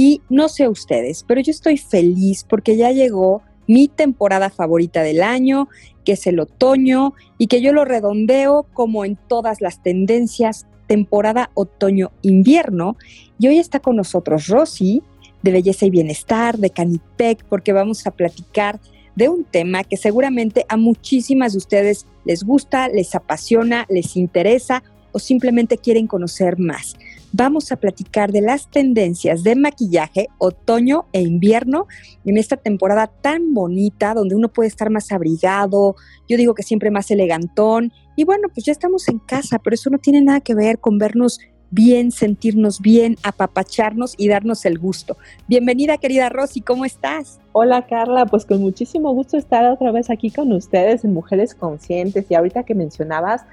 y 0.00 0.22
no 0.30 0.48
sé 0.48 0.66
ustedes, 0.66 1.26
pero 1.28 1.42
yo 1.42 1.50
estoy 1.50 1.76
feliz 1.76 2.46
porque 2.48 2.74
ya 2.74 2.90
llegó 2.90 3.42
mi 3.66 3.86
temporada 3.86 4.48
favorita 4.48 5.02
del 5.02 5.22
año, 5.22 5.68
que 6.06 6.12
es 6.12 6.26
el 6.26 6.40
otoño, 6.40 7.12
y 7.36 7.48
que 7.48 7.60
yo 7.60 7.74
lo 7.74 7.84
redondeo 7.84 8.64
como 8.72 9.04
en 9.04 9.18
todas 9.28 9.60
las 9.60 9.82
tendencias, 9.82 10.66
temporada 10.86 11.50
otoño-invierno. 11.52 12.96
Y 13.38 13.48
hoy 13.48 13.58
está 13.58 13.80
con 13.80 13.96
nosotros 13.96 14.46
Rosy, 14.46 15.02
de 15.42 15.52
Belleza 15.52 15.84
y 15.84 15.90
Bienestar, 15.90 16.56
de 16.56 16.70
Canipec, 16.70 17.44
porque 17.44 17.74
vamos 17.74 18.06
a 18.06 18.12
platicar 18.12 18.80
de 19.16 19.28
un 19.28 19.44
tema 19.44 19.84
que 19.84 19.98
seguramente 19.98 20.64
a 20.70 20.78
muchísimas 20.78 21.52
de 21.52 21.58
ustedes 21.58 22.06
les 22.24 22.42
gusta, 22.42 22.88
les 22.88 23.14
apasiona, 23.14 23.84
les 23.90 24.16
interesa 24.16 24.82
o 25.12 25.18
simplemente 25.18 25.76
quieren 25.76 26.06
conocer 26.06 26.58
más 26.58 26.96
vamos 27.32 27.72
a 27.72 27.76
platicar 27.76 28.32
de 28.32 28.40
las 28.40 28.70
tendencias 28.70 29.42
de 29.42 29.56
maquillaje 29.56 30.28
otoño 30.38 31.06
e 31.12 31.22
invierno 31.22 31.86
en 32.24 32.36
esta 32.36 32.56
temporada 32.56 33.06
tan 33.06 33.54
bonita 33.54 34.14
donde 34.14 34.34
uno 34.34 34.48
puede 34.48 34.68
estar 34.68 34.90
más 34.90 35.12
abrigado, 35.12 35.96
yo 36.28 36.36
digo 36.36 36.54
que 36.54 36.62
siempre 36.62 36.90
más 36.90 37.10
elegantón 37.10 37.92
y 38.16 38.24
bueno, 38.24 38.48
pues 38.52 38.66
ya 38.66 38.72
estamos 38.72 39.08
en 39.08 39.18
casa, 39.18 39.58
pero 39.58 39.74
eso 39.74 39.90
no 39.90 39.98
tiene 39.98 40.20
nada 40.20 40.40
que 40.40 40.54
ver 40.54 40.78
con 40.78 40.98
vernos 40.98 41.40
bien, 41.70 42.10
sentirnos 42.10 42.80
bien, 42.80 43.16
apapacharnos 43.22 44.14
y 44.18 44.28
darnos 44.28 44.64
el 44.64 44.78
gusto. 44.78 45.16
Bienvenida 45.46 45.98
querida 45.98 46.28
Rosy, 46.28 46.60
¿cómo 46.60 46.84
estás? 46.84 47.38
Hola 47.52 47.86
Carla, 47.86 48.26
pues 48.26 48.44
con 48.44 48.60
muchísimo 48.60 49.12
gusto 49.14 49.36
estar 49.36 49.64
otra 49.66 49.92
vez 49.92 50.10
aquí 50.10 50.30
con 50.30 50.52
ustedes 50.52 51.04
en 51.04 51.14
Mujeres 51.14 51.54
Conscientes 51.54 52.26
y 52.28 52.34
ahorita 52.34 52.64
que 52.64 52.74
mencionabas 52.74 53.44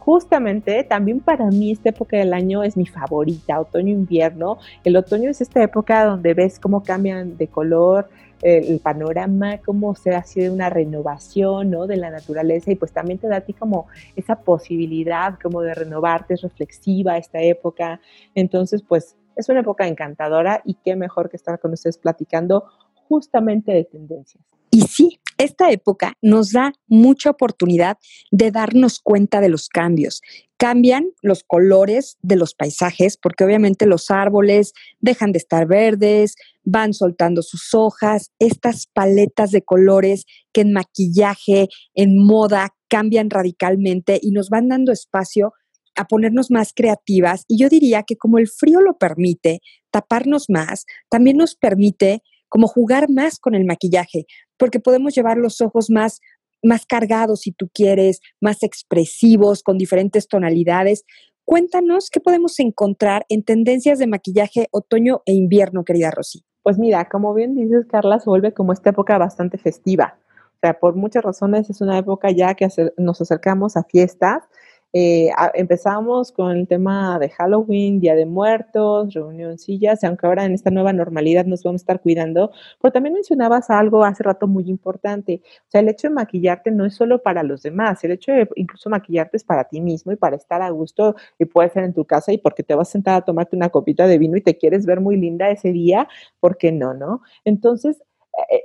justamente 0.00 0.82
también 0.84 1.20
para 1.20 1.46
mí 1.46 1.70
esta 1.70 1.90
época 1.90 2.16
del 2.16 2.32
año 2.32 2.62
es 2.62 2.76
mi 2.76 2.86
favorita, 2.86 3.60
otoño-invierno. 3.60 4.58
El 4.82 4.96
otoño 4.96 5.30
es 5.30 5.40
esta 5.40 5.62
época 5.62 6.04
donde 6.04 6.34
ves 6.34 6.58
cómo 6.58 6.82
cambian 6.82 7.36
de 7.36 7.46
color 7.46 8.08
el 8.42 8.80
panorama, 8.80 9.58
cómo 9.58 9.94
se 9.94 10.14
hace 10.14 10.50
una 10.50 10.70
renovación 10.70 11.70
¿no? 11.70 11.86
de 11.86 11.98
la 11.98 12.10
naturaleza 12.10 12.72
y 12.72 12.74
pues 12.74 12.90
también 12.90 13.18
te 13.18 13.28
da 13.28 13.36
a 13.36 13.40
ti 13.42 13.52
como 13.52 13.86
esa 14.16 14.36
posibilidad 14.36 15.38
como 15.38 15.60
de 15.60 15.74
renovarte, 15.74 16.34
es 16.34 16.42
reflexiva 16.42 17.18
esta 17.18 17.42
época. 17.42 18.00
Entonces 18.34 18.82
pues 18.82 19.16
es 19.36 19.48
una 19.50 19.60
época 19.60 19.86
encantadora 19.86 20.62
y 20.64 20.74
qué 20.82 20.96
mejor 20.96 21.28
que 21.28 21.36
estar 21.36 21.60
con 21.60 21.72
ustedes 21.72 21.98
platicando 21.98 22.64
justamente 23.08 23.72
de 23.72 23.84
tendencias. 23.84 24.42
Y 24.70 24.82
sí, 24.82 25.20
esta 25.40 25.70
época 25.70 26.14
nos 26.20 26.52
da 26.52 26.72
mucha 26.86 27.30
oportunidad 27.30 27.96
de 28.30 28.50
darnos 28.50 29.00
cuenta 29.00 29.40
de 29.40 29.48
los 29.48 29.68
cambios. 29.68 30.20
Cambian 30.58 31.12
los 31.22 31.44
colores 31.44 32.18
de 32.20 32.36
los 32.36 32.54
paisajes 32.54 33.16
porque 33.16 33.44
obviamente 33.44 33.86
los 33.86 34.10
árboles 34.10 34.74
dejan 35.00 35.32
de 35.32 35.38
estar 35.38 35.66
verdes, 35.66 36.34
van 36.62 36.92
soltando 36.92 37.40
sus 37.40 37.72
hojas, 37.72 38.32
estas 38.38 38.86
paletas 38.92 39.50
de 39.50 39.62
colores 39.62 40.26
que 40.52 40.60
en 40.60 40.72
maquillaje, 40.72 41.68
en 41.94 42.22
moda, 42.22 42.74
cambian 42.88 43.30
radicalmente 43.30 44.18
y 44.20 44.32
nos 44.32 44.50
van 44.50 44.68
dando 44.68 44.92
espacio 44.92 45.54
a 45.96 46.04
ponernos 46.06 46.50
más 46.50 46.72
creativas. 46.74 47.44
Y 47.48 47.58
yo 47.58 47.68
diría 47.68 48.02
que 48.02 48.16
como 48.16 48.38
el 48.38 48.48
frío 48.48 48.80
lo 48.80 48.98
permite, 48.98 49.60
taparnos 49.90 50.50
más, 50.50 50.84
también 51.08 51.38
nos 51.38 51.54
permite 51.54 52.22
como 52.50 52.66
jugar 52.66 53.08
más 53.08 53.38
con 53.38 53.54
el 53.54 53.64
maquillaje, 53.64 54.26
porque 54.58 54.80
podemos 54.80 55.14
llevar 55.14 55.38
los 55.38 55.62
ojos 55.62 55.88
más 55.88 56.20
más 56.62 56.86
cargados 56.86 57.40
si 57.40 57.52
tú 57.52 57.70
quieres, 57.72 58.20
más 58.40 58.62
expresivos, 58.62 59.62
con 59.62 59.78
diferentes 59.78 60.28
tonalidades. 60.28 61.04
Cuéntanos 61.44 62.10
qué 62.10 62.20
podemos 62.20 62.58
encontrar 62.60 63.24
en 63.28 63.42
tendencias 63.42 63.98
de 63.98 64.06
maquillaje 64.06 64.68
otoño 64.70 65.22
e 65.26 65.32
invierno, 65.32 65.84
querida 65.84 66.10
Rosy. 66.10 66.44
Pues 66.62 66.78
mira, 66.78 67.08
como 67.08 67.32
bien 67.34 67.54
dices, 67.54 67.86
Carla, 67.86 68.20
se 68.20 68.28
vuelve 68.28 68.52
como 68.52 68.72
esta 68.72 68.90
época 68.90 69.16
bastante 69.18 69.58
festiva. 69.58 70.18
O 70.56 70.58
sea, 70.60 70.78
por 70.78 70.94
muchas 70.94 71.24
razones 71.24 71.70
es 71.70 71.80
una 71.80 71.96
época 71.96 72.30
ya 72.30 72.54
que 72.54 72.68
nos 72.98 73.20
acercamos 73.20 73.76
a 73.76 73.84
fiestas 73.84 74.44
eh, 74.92 75.30
empezamos 75.54 76.32
con 76.32 76.56
el 76.56 76.66
tema 76.66 77.18
de 77.18 77.30
Halloween, 77.30 78.00
Día 78.00 78.14
de 78.14 78.26
Muertos, 78.26 79.14
reunioncillas, 79.14 80.02
aunque 80.02 80.26
ahora 80.26 80.44
en 80.44 80.52
esta 80.52 80.70
nueva 80.70 80.92
normalidad 80.92 81.44
nos 81.46 81.62
vamos 81.62 81.80
a 81.80 81.84
estar 81.84 82.00
cuidando, 82.00 82.50
pero 82.80 82.92
también 82.92 83.14
mencionabas 83.14 83.70
algo 83.70 84.04
hace 84.04 84.22
rato 84.24 84.48
muy 84.48 84.68
importante, 84.68 85.42
o 85.44 85.70
sea, 85.70 85.80
el 85.80 85.88
hecho 85.88 86.08
de 86.08 86.14
maquillarte 86.14 86.70
no 86.72 86.84
es 86.84 86.94
solo 86.94 87.22
para 87.22 87.42
los 87.42 87.62
demás, 87.62 88.02
el 88.04 88.12
hecho 88.12 88.32
de 88.32 88.48
incluso 88.56 88.90
maquillarte 88.90 89.36
es 89.36 89.44
para 89.44 89.64
ti 89.64 89.80
mismo 89.80 90.12
y 90.12 90.16
para 90.16 90.36
estar 90.36 90.60
a 90.62 90.70
gusto 90.70 91.14
y 91.38 91.44
puede 91.44 91.70
ser 91.70 91.84
en 91.84 91.94
tu 91.94 92.04
casa 92.04 92.32
y 92.32 92.38
porque 92.38 92.62
te 92.62 92.74
vas 92.74 92.88
a 92.88 92.92
sentar 92.92 93.14
a 93.14 93.24
tomarte 93.24 93.56
una 93.56 93.68
copita 93.70 94.06
de 94.06 94.18
vino 94.18 94.36
y 94.36 94.40
te 94.42 94.56
quieres 94.58 94.86
ver 94.86 95.00
muy 95.00 95.16
linda 95.16 95.50
ese 95.50 95.72
día, 95.72 96.08
¿por 96.40 96.56
qué 96.56 96.72
no, 96.72 96.94
no? 96.94 97.22
Entonces, 97.44 98.02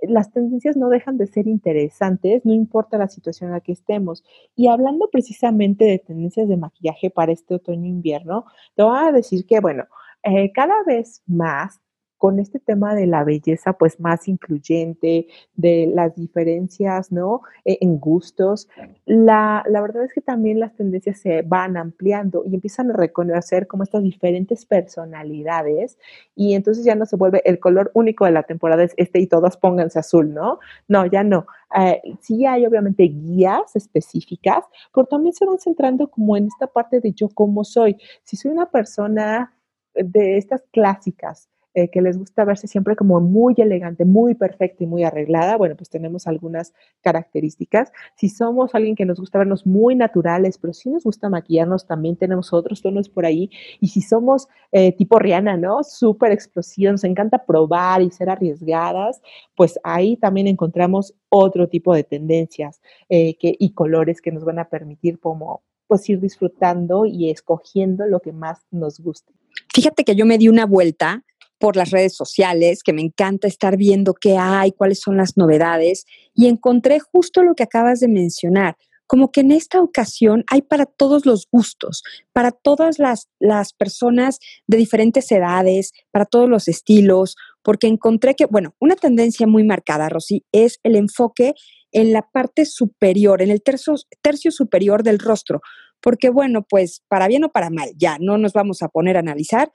las 0.04 0.32
tendencias 0.32 0.78
no 0.78 0.90
dejan 0.90 1.18
de 1.18 1.28
ser 1.28 1.48
interesantes, 1.48 2.46
no 2.46 2.54
importa 2.54 2.98
la 2.98 3.08
situación 3.08 3.50
en 3.50 3.54
la 3.54 3.62
que 3.62 3.72
estemos. 3.72 4.24
Y 4.56 4.68
hablando 4.68 5.10
precisamente 5.12 5.86
de 5.86 6.00
tendencias 6.00 6.48
de 6.48 6.58
maquillaje 6.58 7.10
para 7.10 7.32
este 7.32 7.56
otoño-invierno, 7.56 8.46
te 8.76 8.84
voy 8.84 8.98
a 8.98 9.12
decir 9.12 9.46
que, 9.46 9.60
bueno, 9.60 9.86
eh, 10.24 10.52
cada 10.54 10.84
vez 10.86 11.22
más 11.28 11.80
con 12.26 12.40
este 12.40 12.58
tema 12.58 12.96
de 12.96 13.06
la 13.06 13.24
belleza 13.24 13.74
pues 13.74 14.00
más 14.00 14.28
incluyente, 14.28 15.28
de 15.54 15.92
las 15.94 16.16
diferencias, 16.16 17.12
¿no? 17.12 17.42
E, 17.64 17.78
en 17.82 18.00
gustos, 18.00 18.68
la, 19.06 19.64
la, 19.70 19.80
verdad 19.80 20.06
es 20.06 20.12
que 20.12 20.22
también 20.22 20.60
las 20.60 20.74
tendencias 20.74 21.20
se 21.20 21.44
van 21.44 21.78
ampliando 21.78 22.42
y 22.44 22.56
empiezan 22.56 22.90
a 22.90 22.94
reconocer 22.94 23.68
como 23.68 23.84
estas 23.84 24.02
diferentes 24.02 24.66
personalidades 24.66 26.00
y 26.36 26.56
entonces 26.56 26.84
ya 26.84 26.96
no 26.96 27.06
se 27.06 27.16
vuelve 27.16 27.44
el 27.46 27.60
color 27.60 27.92
único 27.94 28.26
de 28.26 28.32
la 28.32 28.42
temporada 28.42 28.82
es 28.82 28.96
este 28.98 29.20
y 29.20 29.28
todos 29.28 29.56
pónganse 29.58 30.00
azul, 30.00 30.34
¿no? 30.34 30.58
No, 30.88 31.06
ya 31.06 31.24
no. 31.24 31.46
Eh, 31.80 32.02
sí 32.22 32.44
hay 32.48 32.66
obviamente 32.66 33.04
guías 33.04 33.76
específicas, 33.76 34.66
pero 34.92 35.06
también 35.06 35.36
se 35.36 35.46
van 35.46 35.60
centrando 35.60 36.10
como 36.10 36.36
en 36.38 36.48
esta 36.48 36.66
parte 36.66 37.02
de 37.02 37.12
yo 37.12 37.30
cómo 37.30 37.64
soy. 37.64 37.98
Si 38.24 38.36
soy 38.36 38.50
una 38.50 38.72
persona 38.72 39.54
de 39.94 40.38
estas 40.38 40.64
clásicas, 40.72 41.50
eh, 41.76 41.90
que 41.90 42.02
les 42.02 42.18
gusta 42.18 42.46
verse 42.46 42.68
siempre 42.68 42.96
como 42.96 43.20
muy 43.20 43.54
elegante, 43.58 44.06
muy 44.06 44.34
perfecta 44.34 44.86
y 44.86 44.88
muy 44.88 45.04
arreglada, 45.04 45.58
bueno, 45.58 45.76
pues 45.76 45.90
tenemos 45.90 46.26
algunas 46.26 46.74
características. 47.02 47.92
Si 48.16 48.30
somos 48.30 48.74
alguien 48.74 48.96
que 48.96 49.06
nos 49.06 49.20
gusta 49.20 49.40
vernos 49.40 49.68
muy 49.68 49.94
naturales, 49.94 50.58
pero 50.58 50.74
si 50.74 50.90
nos 50.90 51.04
gusta 51.04 51.28
maquillarnos, 51.28 51.86
también 51.86 52.16
tenemos 52.16 52.54
otros 52.54 52.82
tonos 52.82 53.10
por 53.10 53.26
ahí. 53.26 53.50
Y 53.82 53.90
si 53.90 54.02
somos 54.02 54.48
eh, 54.72 54.94
tipo 54.94 55.20
Rihanna, 55.20 55.58
¿no? 55.58 55.84
Súper 55.84 56.32
explosiva, 56.32 56.92
nos 56.92 57.04
encanta 57.04 57.46
probar 57.46 58.02
y 58.02 58.10
ser 58.10 58.30
arriesgadas, 58.30 59.22
pues 59.54 59.78
ahí 59.84 60.16
también 60.16 60.48
encontramos 60.48 61.14
otro 61.28 61.68
tipo 61.68 61.94
de 61.94 62.06
tendencias 62.06 62.80
eh, 63.10 63.36
y 63.40 63.74
colores 63.74 64.22
que 64.22 64.32
nos 64.32 64.46
van 64.46 64.60
a 64.60 64.70
permitir 64.70 65.20
como 65.20 65.62
pues 65.88 66.10
ir 66.10 66.20
disfrutando 66.20 67.06
y 67.06 67.30
escogiendo 67.30 68.06
lo 68.08 68.20
que 68.20 68.32
más 68.32 68.66
nos 68.72 69.00
guste. 69.00 69.34
Fíjate 69.74 70.04
que 70.04 70.16
yo 70.16 70.26
me 70.26 70.38
di 70.38 70.48
una 70.48 70.66
vuelta 70.66 71.24
por 71.60 71.76
las 71.76 71.92
redes 71.92 72.16
sociales, 72.16 72.84
que 72.84 72.94
me 72.94 73.02
encanta 73.02 73.48
estar 73.48 73.78
viendo 73.78 74.14
qué 74.14 74.38
hay, 74.38 74.72
cuáles 74.72 75.00
son 75.00 75.18
las 75.18 75.38
novedades, 75.38 76.06
y 76.34 76.48
encontré 76.48 77.00
justo 77.00 77.44
lo 77.44 77.56
que 77.56 77.64
acabas 77.64 78.00
de 78.00 78.08
mencionar, 78.08 78.78
como 79.08 79.32
que 79.32 79.42
en 79.42 79.52
esta 79.52 79.82
ocasión 79.82 80.44
hay 80.50 80.62
para 80.62 80.86
todos 80.86 81.26
los 81.26 81.48
gustos, 81.52 82.04
para 82.34 82.52
todas 82.52 83.00
las, 83.00 83.30
las 83.40 83.74
personas 83.74 84.40
de 84.68 84.78
diferentes 84.78 85.32
edades, 85.32 85.92
para 86.12 86.26
todos 86.26 86.50
los 86.50 86.68
estilos, 86.68 87.36
porque 87.62 87.88
encontré 87.88 88.36
que, 88.36 88.46
bueno, 88.46 88.76
una 88.80 88.96
tendencia 88.96 89.48
muy 89.48 89.64
marcada, 89.64 90.10
Rosy, 90.10 90.46
es 90.52 90.80
el 90.84 90.96
enfoque 90.96 91.54
en 91.92 92.14
la 92.14 92.24
parte 92.24 92.66
superior, 92.66 93.42
en 93.42 93.52
el 93.52 93.62
tercio, 93.62 93.96
tercio 94.22 94.52
superior 94.52 95.04
del 95.04 95.20
rostro, 95.20 95.62
porque 96.02 96.30
bueno, 96.30 96.64
pues 96.68 97.02
para 97.08 97.28
bien 97.28 97.46
o 97.46 97.52
para 97.52 97.70
mal, 97.70 97.92
ya 97.96 98.18
no 98.20 98.38
nos 98.38 98.54
vamos 98.54 98.82
a 98.82 98.90
poner 98.90 99.18
a 99.18 99.22
analizar, 99.22 99.72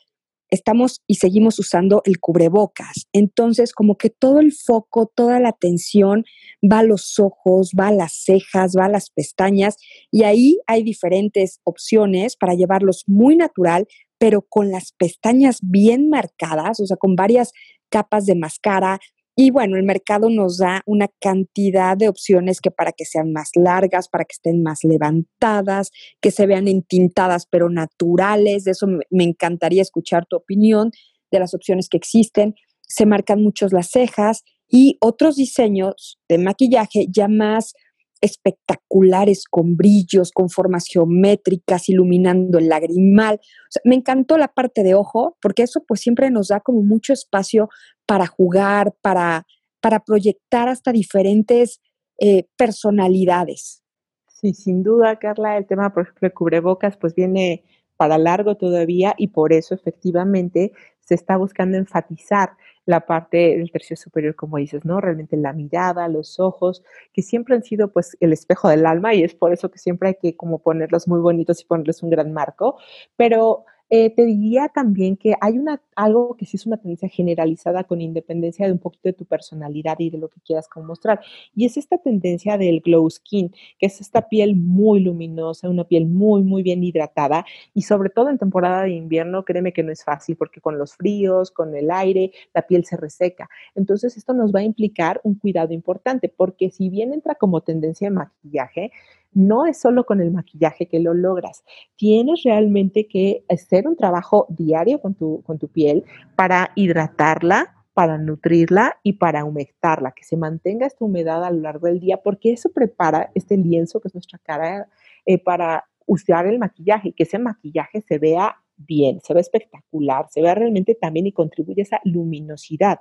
estamos 0.50 1.02
y 1.06 1.16
seguimos 1.16 1.58
usando 1.58 2.02
el 2.04 2.20
cubrebocas. 2.20 3.06
Entonces, 3.12 3.72
como 3.72 3.96
que 3.96 4.10
todo 4.10 4.40
el 4.40 4.52
foco, 4.52 5.10
toda 5.14 5.40
la 5.40 5.50
atención 5.50 6.24
va 6.62 6.80
a 6.80 6.84
los 6.84 7.18
ojos, 7.18 7.72
va 7.78 7.88
a 7.88 7.92
las 7.92 8.12
cejas, 8.12 8.74
va 8.76 8.86
a 8.86 8.90
las 8.90 9.10
pestañas 9.10 9.76
y 10.10 10.24
ahí 10.24 10.58
hay 10.66 10.82
diferentes 10.82 11.60
opciones 11.64 12.36
para 12.36 12.54
llevarlos 12.54 13.04
muy 13.06 13.36
natural, 13.36 13.86
pero 14.18 14.42
con 14.42 14.70
las 14.70 14.92
pestañas 14.92 15.58
bien 15.62 16.08
marcadas, 16.08 16.80
o 16.80 16.86
sea, 16.86 16.96
con 16.96 17.16
varias 17.16 17.52
capas 17.88 18.26
de 18.26 18.34
máscara. 18.34 19.00
Y 19.42 19.50
bueno, 19.50 19.78
el 19.78 19.84
mercado 19.84 20.28
nos 20.28 20.58
da 20.58 20.82
una 20.84 21.08
cantidad 21.18 21.96
de 21.96 22.10
opciones 22.10 22.60
que 22.60 22.70
para 22.70 22.92
que 22.92 23.06
sean 23.06 23.32
más 23.32 23.52
largas, 23.54 24.06
para 24.06 24.26
que 24.26 24.34
estén 24.34 24.62
más 24.62 24.84
levantadas, 24.84 25.92
que 26.20 26.30
se 26.30 26.44
vean 26.44 26.68
entintadas 26.68 27.46
pero 27.50 27.70
naturales. 27.70 28.64
De 28.64 28.72
eso 28.72 28.86
me 29.08 29.24
encantaría 29.24 29.80
escuchar 29.80 30.26
tu 30.26 30.36
opinión 30.36 30.90
de 31.30 31.38
las 31.38 31.54
opciones 31.54 31.88
que 31.88 31.96
existen. 31.96 32.54
Se 32.82 33.06
marcan 33.06 33.42
muchos 33.42 33.72
las 33.72 33.88
cejas 33.88 34.44
y 34.68 34.98
otros 35.00 35.36
diseños 35.36 36.18
de 36.28 36.36
maquillaje 36.36 37.06
ya 37.08 37.26
más 37.26 37.72
espectaculares, 38.20 39.44
con 39.48 39.76
brillos, 39.76 40.30
con 40.32 40.50
formas 40.50 40.84
geométricas, 40.86 41.88
iluminando 41.88 42.58
el 42.58 42.68
lagrimal. 42.68 43.40
me 43.84 43.94
encantó 43.94 44.36
la 44.36 44.48
parte 44.48 44.82
de 44.82 44.94
ojo, 44.94 45.36
porque 45.40 45.62
eso 45.62 45.82
pues 45.86 46.00
siempre 46.00 46.30
nos 46.30 46.48
da 46.48 46.60
como 46.60 46.82
mucho 46.82 47.12
espacio 47.12 47.68
para 48.10 48.26
jugar, 48.26 48.92
para, 49.02 49.46
para 49.80 50.00
proyectar 50.00 50.68
hasta 50.68 50.90
diferentes 50.90 51.80
eh, 52.18 52.48
personalidades. 52.56 53.84
Sí, 54.26 54.52
sin 54.52 54.82
duda, 54.82 55.16
Carla, 55.20 55.56
el 55.56 55.64
tema, 55.64 55.94
por 55.94 56.02
ejemplo, 56.02 56.26
de 56.26 56.34
cubrebocas, 56.34 56.96
pues 56.96 57.14
viene 57.14 57.62
para 57.96 58.18
largo 58.18 58.56
todavía 58.56 59.14
y 59.16 59.28
por 59.28 59.52
eso 59.52 59.76
efectivamente 59.76 60.72
se 60.98 61.14
está 61.14 61.36
buscando 61.36 61.76
enfatizar 61.76 62.56
la 62.84 63.06
parte 63.06 63.56
del 63.56 63.70
tercio 63.70 63.94
superior, 63.94 64.34
como 64.34 64.56
dices, 64.56 64.84
¿no? 64.84 65.00
Realmente 65.00 65.36
la 65.36 65.52
mirada, 65.52 66.08
los 66.08 66.40
ojos, 66.40 66.82
que 67.12 67.22
siempre 67.22 67.54
han 67.54 67.62
sido 67.62 67.92
pues 67.92 68.16
el 68.18 68.32
espejo 68.32 68.68
del 68.70 68.86
alma 68.86 69.14
y 69.14 69.22
es 69.22 69.36
por 69.36 69.52
eso 69.52 69.70
que 69.70 69.78
siempre 69.78 70.08
hay 70.08 70.16
que 70.20 70.36
como 70.36 70.58
ponerlos 70.58 71.06
muy 71.06 71.20
bonitos 71.20 71.60
y 71.60 71.64
ponerles 71.64 72.02
un 72.02 72.10
gran 72.10 72.32
marco, 72.32 72.76
pero 73.16 73.66
eh, 73.90 74.10
te 74.10 74.24
diría 74.24 74.68
también 74.68 75.16
que 75.16 75.34
hay 75.40 75.58
una, 75.58 75.82
algo 75.96 76.36
que 76.36 76.46
sí 76.46 76.56
es 76.56 76.64
una 76.64 76.76
tendencia 76.76 77.08
generalizada 77.08 77.82
con 77.84 78.00
independencia 78.00 78.66
de 78.66 78.72
un 78.72 78.78
poquito 78.78 79.08
de 79.08 79.12
tu 79.14 79.24
personalidad 79.24 79.98
y 79.98 80.10
de 80.10 80.18
lo 80.18 80.28
que 80.28 80.40
quieras 80.40 80.68
como 80.68 80.86
mostrar. 80.86 81.20
Y 81.56 81.66
es 81.66 81.76
esta 81.76 81.98
tendencia 81.98 82.56
del 82.56 82.80
glow 82.80 83.10
skin, 83.10 83.50
que 83.78 83.86
es 83.86 84.00
esta 84.00 84.28
piel 84.28 84.54
muy 84.54 85.00
luminosa, 85.00 85.68
una 85.68 85.84
piel 85.84 86.06
muy, 86.06 86.42
muy 86.42 86.62
bien 86.62 86.84
hidratada. 86.84 87.44
Y 87.74 87.82
sobre 87.82 88.10
todo 88.10 88.28
en 88.28 88.38
temporada 88.38 88.84
de 88.84 88.92
invierno, 88.92 89.44
créeme 89.44 89.72
que 89.72 89.82
no 89.82 89.90
es 89.90 90.04
fácil 90.04 90.36
porque 90.36 90.60
con 90.60 90.78
los 90.78 90.94
fríos, 90.94 91.50
con 91.50 91.74
el 91.74 91.90
aire, 91.90 92.30
la 92.54 92.62
piel 92.62 92.84
se 92.84 92.96
reseca. 92.96 93.48
Entonces 93.74 94.16
esto 94.16 94.34
nos 94.34 94.54
va 94.54 94.60
a 94.60 94.64
implicar 94.64 95.20
un 95.24 95.34
cuidado 95.34 95.74
importante 95.74 96.28
porque 96.28 96.70
si 96.70 96.88
bien 96.90 97.12
entra 97.12 97.34
como 97.34 97.60
tendencia 97.62 98.08
de 98.08 98.14
maquillaje, 98.14 98.92
no 99.32 99.66
es 99.66 99.80
solo 99.80 100.04
con 100.04 100.20
el 100.20 100.30
maquillaje 100.30 100.86
que 100.86 101.00
lo 101.00 101.14
logras. 101.14 101.64
Tienes 101.96 102.42
realmente 102.44 103.06
que 103.06 103.44
hacer 103.48 103.86
un 103.86 103.96
trabajo 103.96 104.46
diario 104.48 105.00
con 105.00 105.14
tu, 105.14 105.42
con 105.42 105.58
tu 105.58 105.68
piel 105.68 106.04
para 106.36 106.72
hidratarla, 106.74 107.74
para 107.94 108.18
nutrirla 108.18 108.96
y 109.02 109.14
para 109.14 109.44
humectarla, 109.44 110.12
que 110.12 110.24
se 110.24 110.36
mantenga 110.36 110.86
esta 110.86 111.04
humedad 111.04 111.44
a 111.44 111.50
lo 111.50 111.60
largo 111.60 111.86
del 111.86 112.00
día, 112.00 112.18
porque 112.22 112.52
eso 112.52 112.70
prepara 112.70 113.30
este 113.34 113.56
lienzo 113.56 114.00
que 114.00 114.08
es 114.08 114.14
nuestra 114.14 114.38
cara 114.38 114.88
eh, 115.26 115.38
para 115.38 115.84
usar 116.06 116.46
el 116.46 116.58
maquillaje, 116.58 117.12
que 117.12 117.24
ese 117.24 117.38
maquillaje 117.38 118.00
se 118.00 118.18
vea 118.18 118.56
bien, 118.76 119.20
se 119.22 119.34
ve 119.34 119.40
espectacular, 119.40 120.26
se 120.30 120.40
ve 120.40 120.54
realmente 120.54 120.94
también 120.94 121.26
y 121.26 121.32
contribuye 121.32 121.82
a 121.82 121.84
esa 121.84 122.00
luminosidad. 122.04 123.00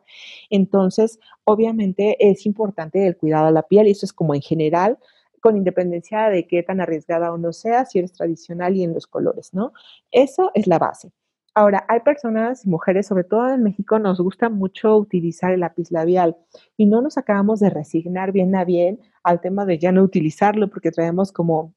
Entonces, 0.49 1.19
obviamente 1.43 2.17
es 2.19 2.45
importante 2.45 3.07
el 3.07 3.17
cuidado 3.17 3.47
de 3.47 3.53
la 3.53 3.63
piel 3.63 3.87
y 3.87 3.91
eso 3.91 4.05
es 4.05 4.13
como 4.13 4.35
en 4.35 4.41
general 4.41 4.97
con 5.39 5.57
independencia 5.57 6.29
de 6.29 6.47
qué 6.47 6.63
tan 6.63 6.81
arriesgada 6.81 7.33
uno 7.33 7.53
sea, 7.53 7.85
si 7.85 7.99
eres 7.99 8.13
tradicional 8.13 8.75
y 8.75 8.83
en 8.83 8.93
los 8.93 9.07
colores, 9.07 9.53
¿no? 9.53 9.73
Eso 10.11 10.51
es 10.53 10.67
la 10.67 10.79
base. 10.79 11.11
Ahora, 11.55 11.85
hay 11.89 12.01
personas 12.01 12.65
y 12.65 12.69
mujeres, 12.69 13.07
sobre 13.07 13.23
todo 13.23 13.49
en 13.49 13.63
México, 13.63 13.99
nos 13.99 14.19
gusta 14.19 14.49
mucho 14.49 14.95
utilizar 14.95 15.51
el 15.51 15.61
lápiz 15.61 15.91
labial 15.91 16.37
y 16.77 16.85
no 16.85 17.01
nos 17.01 17.17
acabamos 17.17 17.59
de 17.59 17.69
resignar 17.69 18.31
bien 18.31 18.55
a 18.55 18.63
bien 18.63 18.99
al 19.23 19.41
tema 19.41 19.65
de 19.65 19.77
ya 19.79 19.91
no 19.91 20.03
utilizarlo 20.03 20.69
porque 20.69 20.91
traemos 20.91 21.31
como 21.31 21.73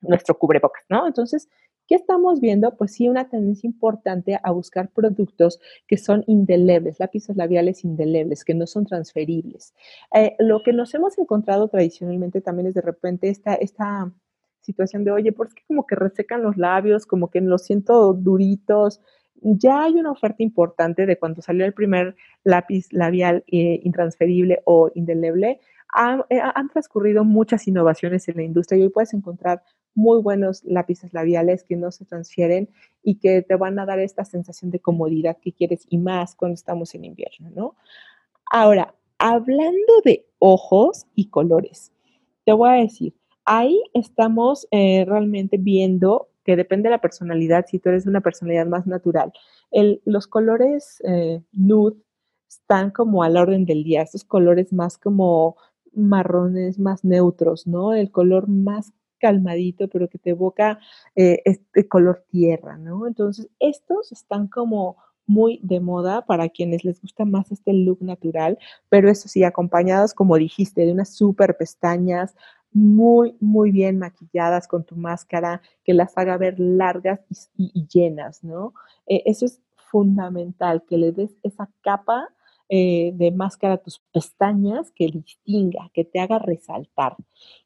nuestro 0.00 0.38
cubrebocas, 0.38 0.84
¿no? 0.88 1.06
Entonces, 1.06 1.48
¿Qué 1.88 1.94
estamos 1.94 2.40
viendo? 2.42 2.76
Pues 2.76 2.92
sí, 2.92 3.08
una 3.08 3.30
tendencia 3.30 3.66
importante 3.66 4.38
a 4.42 4.50
buscar 4.50 4.90
productos 4.90 5.58
que 5.86 5.96
son 5.96 6.22
indelebles, 6.26 7.00
lápices 7.00 7.34
labiales 7.34 7.82
indelebles, 7.82 8.44
que 8.44 8.54
no 8.54 8.66
son 8.66 8.84
transferibles. 8.84 9.74
Eh, 10.14 10.36
lo 10.38 10.62
que 10.62 10.74
nos 10.74 10.92
hemos 10.94 11.16
encontrado 11.18 11.66
tradicionalmente 11.68 12.42
también 12.42 12.66
es 12.66 12.74
de 12.74 12.82
repente 12.82 13.30
esta, 13.30 13.54
esta 13.54 14.12
situación 14.60 15.02
de, 15.04 15.12
oye, 15.12 15.32
¿por 15.32 15.48
qué 15.54 15.62
como 15.66 15.86
que 15.86 15.94
resecan 15.94 16.42
los 16.42 16.58
labios, 16.58 17.06
como 17.06 17.30
que 17.30 17.40
los 17.40 17.64
siento 17.64 18.12
duritos? 18.12 19.00
Ya 19.40 19.84
hay 19.84 19.94
una 19.94 20.10
oferta 20.10 20.42
importante 20.42 21.06
de 21.06 21.18
cuando 21.18 21.40
salió 21.40 21.64
el 21.64 21.72
primer 21.72 22.16
lápiz 22.44 22.92
labial 22.92 23.44
eh, 23.46 23.80
intransferible 23.82 24.60
o 24.66 24.90
indeleble. 24.94 25.60
Eh, 26.28 26.40
han 26.54 26.68
transcurrido 26.68 27.24
muchas 27.24 27.66
innovaciones 27.66 28.28
en 28.28 28.36
la 28.36 28.42
industria 28.42 28.78
y 28.78 28.82
hoy 28.82 28.90
puedes 28.90 29.14
encontrar 29.14 29.62
muy 29.98 30.22
buenos 30.22 30.62
lápices 30.64 31.12
labiales 31.12 31.64
que 31.64 31.74
no 31.74 31.90
se 31.90 32.04
transfieren 32.04 32.70
y 33.02 33.16
que 33.16 33.42
te 33.42 33.56
van 33.56 33.80
a 33.80 33.84
dar 33.84 33.98
esta 33.98 34.24
sensación 34.24 34.70
de 34.70 34.78
comodidad 34.78 35.38
que 35.38 35.52
quieres 35.52 35.86
y 35.88 35.98
más 35.98 36.36
cuando 36.36 36.54
estamos 36.54 36.94
en 36.94 37.04
invierno, 37.04 37.50
¿no? 37.50 37.74
Ahora, 38.52 38.94
hablando 39.18 40.00
de 40.04 40.24
ojos 40.38 41.06
y 41.16 41.30
colores, 41.30 41.92
te 42.46 42.52
voy 42.52 42.70
a 42.70 42.74
decir, 42.74 43.12
ahí 43.44 43.82
estamos 43.92 44.68
eh, 44.70 45.04
realmente 45.04 45.56
viendo 45.58 46.28
que 46.44 46.54
depende 46.54 46.88
de 46.88 46.94
la 46.94 47.00
personalidad, 47.00 47.66
si 47.68 47.80
tú 47.80 47.88
eres 47.88 48.06
una 48.06 48.20
personalidad 48.20 48.66
más 48.66 48.86
natural. 48.86 49.32
los 50.04 50.28
colores 50.28 51.02
eh, 51.04 51.42
nude 51.50 51.96
están 52.48 52.92
como 52.92 53.24
al 53.24 53.36
orden 53.36 53.64
del 53.64 53.82
día, 53.82 54.02
estos 54.02 54.24
colores 54.24 54.72
más 54.72 54.96
como 54.96 55.56
marrones, 55.92 56.78
más 56.78 57.04
neutros, 57.04 57.66
¿no? 57.66 57.94
El 57.94 58.12
color 58.12 58.48
más 58.48 58.92
calmadito, 59.18 59.88
pero 59.88 60.08
que 60.08 60.18
te 60.18 60.30
evoca 60.30 60.78
eh, 61.16 61.42
este 61.44 61.88
color 61.88 62.24
tierra, 62.30 62.78
¿no? 62.78 63.06
Entonces, 63.06 63.48
estos 63.58 64.12
están 64.12 64.48
como 64.48 64.96
muy 65.26 65.60
de 65.62 65.80
moda 65.80 66.24
para 66.24 66.48
quienes 66.48 66.84
les 66.84 67.00
gusta 67.00 67.24
más 67.24 67.52
este 67.52 67.72
look 67.74 67.98
natural, 68.00 68.58
pero 68.88 69.10
eso 69.10 69.28
sí, 69.28 69.44
acompañados, 69.44 70.14
como 70.14 70.36
dijiste, 70.36 70.86
de 70.86 70.92
unas 70.92 71.10
super 71.10 71.56
pestañas 71.56 72.34
muy, 72.72 73.36
muy 73.40 73.70
bien 73.70 73.98
maquilladas 73.98 74.66
con 74.66 74.84
tu 74.84 74.96
máscara, 74.96 75.62
que 75.84 75.94
las 75.94 76.16
haga 76.16 76.36
ver 76.36 76.58
largas 76.58 77.20
y, 77.56 77.86
llenas, 77.86 78.42
¿no? 78.44 78.74
Eh, 79.06 79.22
eso 79.26 79.46
es 79.46 79.60
fundamental, 79.76 80.82
que 80.86 80.98
le 80.98 81.12
des 81.12 81.36
esa 81.42 81.70
capa 81.82 82.28
eh, 82.68 83.12
de 83.14 83.30
máscara 83.30 83.74
a 83.74 83.78
tus 83.78 84.00
pestañas 84.12 84.90
que 84.90 85.08
distinga, 85.08 85.90
que 85.94 86.04
te 86.04 86.20
haga 86.20 86.38
resaltar. 86.38 87.16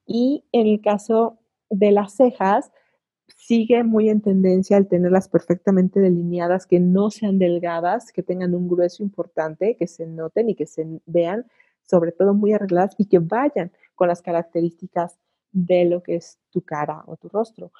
Y 0.06 0.44
en 0.52 0.66
el 0.68 0.80
caso 0.80 1.38
de 1.72 1.90
las 1.90 2.14
cejas 2.14 2.70
sigue 3.36 3.82
muy 3.82 4.08
en 4.10 4.20
tendencia 4.20 4.76
al 4.76 4.88
tenerlas 4.88 5.28
perfectamente 5.28 6.00
delineadas, 6.00 6.66
que 6.66 6.78
no 6.78 7.10
sean 7.10 7.38
delgadas, 7.38 8.12
que 8.12 8.22
tengan 8.22 8.54
un 8.54 8.68
grueso 8.68 9.02
importante, 9.02 9.76
que 9.76 9.86
se 9.86 10.06
noten 10.06 10.50
y 10.50 10.54
que 10.54 10.66
se 10.66 10.86
vean 11.06 11.46
sobre 11.82 12.12
todo 12.12 12.34
muy 12.34 12.52
arregladas 12.52 12.94
y 12.98 13.06
que 13.06 13.18
vayan 13.18 13.72
con 13.94 14.08
las 14.08 14.22
características 14.22 15.18
de 15.52 15.84
lo 15.84 16.02
que 16.02 16.16
es 16.16 16.38
tu 16.50 16.62
cara 16.62 17.02
o 17.06 17.16
tu 17.16 17.28
rostro. 17.28 17.72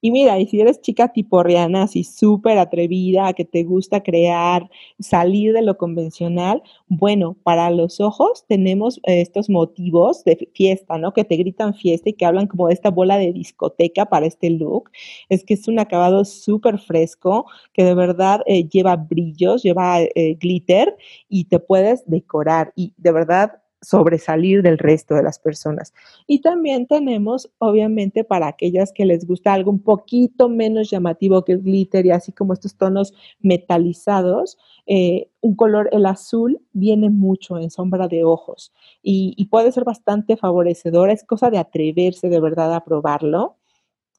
Y 0.00 0.10
mira, 0.10 0.38
y 0.38 0.46
si 0.46 0.60
eres 0.60 0.80
chica 0.80 1.12
tipo 1.12 1.42
Rihanna, 1.42 1.84
así 1.84 2.04
súper 2.04 2.58
atrevida, 2.58 3.32
que 3.32 3.44
te 3.44 3.64
gusta 3.64 4.02
crear, 4.02 4.68
salir 4.98 5.52
de 5.52 5.62
lo 5.62 5.76
convencional, 5.78 6.62
bueno, 6.88 7.36
para 7.42 7.70
los 7.70 8.00
ojos 8.00 8.44
tenemos 8.46 9.00
estos 9.04 9.48
motivos 9.48 10.24
de 10.24 10.50
fiesta, 10.54 10.98
¿no? 10.98 11.12
Que 11.12 11.24
te 11.24 11.36
gritan 11.36 11.74
fiesta 11.74 12.10
y 12.10 12.14
que 12.14 12.26
hablan 12.26 12.46
como 12.46 12.68
de 12.68 12.74
esta 12.74 12.90
bola 12.90 13.18
de 13.18 13.32
discoteca 13.32 14.06
para 14.06 14.26
este 14.26 14.50
look. 14.50 14.90
Es 15.28 15.44
que 15.44 15.54
es 15.54 15.68
un 15.68 15.78
acabado 15.78 16.24
súper 16.24 16.78
fresco, 16.78 17.46
que 17.72 17.84
de 17.84 17.94
verdad 17.94 18.42
eh, 18.46 18.68
lleva 18.68 18.96
brillos, 18.96 19.62
lleva 19.62 20.00
eh, 20.02 20.36
glitter 20.40 20.96
y 21.28 21.44
te 21.44 21.58
puedes 21.58 22.04
decorar. 22.06 22.72
Y 22.76 22.92
de 22.96 23.12
verdad 23.12 23.62
sobresalir 23.80 24.62
del 24.62 24.78
resto 24.78 25.14
de 25.14 25.22
las 25.22 25.38
personas. 25.38 25.92
Y 26.26 26.40
también 26.40 26.86
tenemos, 26.86 27.50
obviamente, 27.58 28.24
para 28.24 28.48
aquellas 28.48 28.92
que 28.92 29.04
les 29.04 29.26
gusta 29.26 29.52
algo 29.52 29.70
un 29.70 29.82
poquito 29.82 30.48
menos 30.48 30.90
llamativo 30.90 31.44
que 31.44 31.52
el 31.52 31.62
glitter 31.62 32.06
y 32.06 32.10
así 32.10 32.32
como 32.32 32.52
estos 32.52 32.76
tonos 32.76 33.12
metalizados, 33.40 34.58
eh, 34.86 35.28
un 35.40 35.54
color, 35.54 35.88
el 35.92 36.06
azul, 36.06 36.60
viene 36.72 37.10
mucho 37.10 37.58
en 37.58 37.70
sombra 37.70 38.08
de 38.08 38.24
ojos 38.24 38.72
y, 39.02 39.34
y 39.36 39.46
puede 39.46 39.72
ser 39.72 39.84
bastante 39.84 40.36
favorecedor. 40.36 41.10
Es 41.10 41.24
cosa 41.24 41.50
de 41.50 41.58
atreverse 41.58 42.28
de 42.28 42.40
verdad 42.40 42.74
a 42.74 42.84
probarlo. 42.84 43.56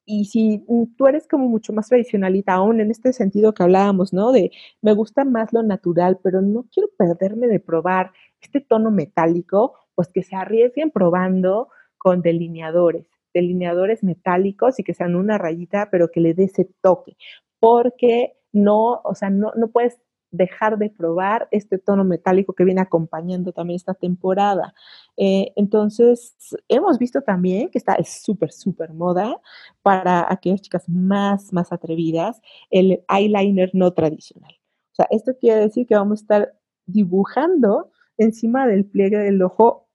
Y 0.10 0.26
si 0.26 0.64
tú 0.98 1.08
eres 1.08 1.28
como 1.28 1.50
mucho 1.50 1.74
más 1.74 1.90
tradicionalita, 1.90 2.54
aún 2.54 2.80
en 2.80 2.92
este 2.92 3.12
sentido 3.12 3.54
que 3.54 3.64
hablábamos, 3.64 4.14
¿no? 4.14 4.32
De 4.32 4.52
me 4.82 4.94
gusta 4.94 5.26
más 5.26 5.52
lo 5.52 5.64
natural, 5.64 6.18
pero 6.24 6.42
no 6.42 6.66
quiero 6.72 6.88
perderme 6.98 7.48
de 7.48 7.60
probar 7.60 8.14
este 8.40 8.62
tono 8.62 8.90
metálico, 8.90 9.74
pues 9.96 10.08
que 10.08 10.24
se 10.24 10.38
arriesguen 10.38 10.92
probando 10.92 11.68
con 11.98 12.22
delineadores, 12.22 13.06
delineadores 13.34 14.02
metálicos 14.02 14.80
y 14.80 14.84
que 14.86 14.94
sean 14.94 15.16
una 15.18 15.38
rayita, 15.38 15.90
pero 15.92 16.10
que 16.10 16.22
le 16.22 16.34
dé 16.34 16.46
ese 16.46 16.70
toque, 16.82 17.18
porque 17.60 18.38
no, 18.54 19.02
o 19.04 19.14
sea, 19.14 19.30
no, 19.30 19.52
no 19.58 19.68
puedes 19.68 20.00
dejar 20.32 20.78
de 20.78 20.90
probar 20.90 21.48
este 21.52 21.78
tono 21.78 22.04
metálico 22.04 22.54
que 22.54 22.64
viene 22.64 22.82
acompañando 22.82 23.52
también 23.54 23.78
esta 23.78 23.94
temporada. 23.94 24.74
Eh, 25.16 25.54
entonces, 25.56 26.36
hemos 26.68 26.98
visto 26.98 27.22
también 27.22 27.70
que 27.70 27.78
está 27.78 27.98
súper, 28.04 28.52
súper 28.52 28.94
moda 28.94 29.40
para 29.82 30.26
aquellas 30.32 30.62
chicas 30.62 30.88
más, 30.90 31.54
más 31.54 31.72
atrevidas, 31.72 32.42
el 32.70 33.04
eyeliner 33.10 33.72
no 33.74 33.94
tradicional. 33.94 34.54
O 34.92 34.96
sea, 34.96 35.08
esto 35.12 35.38
quiere 35.40 35.62
decir 35.62 35.86
que 35.88 35.96
vamos 35.96 36.20
a 36.20 36.24
estar 36.24 36.54
dibujando 36.86 37.92
encima 38.18 38.68
del 38.68 38.86
pliegue 38.86 39.18
del 39.18 39.42
ojo 39.42 39.88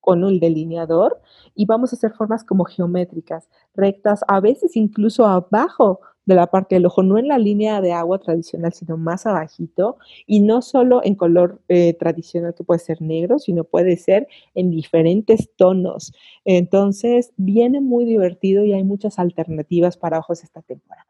con 0.00 0.24
un 0.24 0.40
delineador 0.40 1.20
y 1.54 1.66
vamos 1.66 1.92
a 1.92 1.96
hacer 1.96 2.12
formas 2.12 2.44
como 2.44 2.64
geométricas, 2.64 3.48
rectas, 3.74 4.24
a 4.26 4.40
veces 4.40 4.76
incluso 4.76 5.26
abajo 5.26 6.00
de 6.28 6.34
la 6.34 6.46
parte 6.46 6.74
del 6.74 6.84
ojo, 6.84 7.02
no 7.02 7.16
en 7.18 7.26
la 7.26 7.38
línea 7.38 7.80
de 7.80 7.92
agua 7.92 8.18
tradicional, 8.18 8.74
sino 8.74 8.98
más 8.98 9.24
abajito, 9.24 9.96
y 10.26 10.40
no 10.40 10.60
solo 10.60 11.00
en 11.02 11.14
color 11.14 11.62
eh, 11.68 11.94
tradicional 11.94 12.54
que 12.54 12.64
puede 12.64 12.80
ser 12.80 13.00
negro, 13.00 13.38
sino 13.38 13.64
puede 13.64 13.96
ser 13.96 14.28
en 14.54 14.70
diferentes 14.70 15.48
tonos. 15.56 16.12
Entonces, 16.44 17.32
viene 17.38 17.80
muy 17.80 18.04
divertido 18.04 18.62
y 18.62 18.74
hay 18.74 18.84
muchas 18.84 19.18
alternativas 19.18 19.96
para 19.96 20.18
ojos 20.18 20.44
esta 20.44 20.60
temporada. 20.60 21.06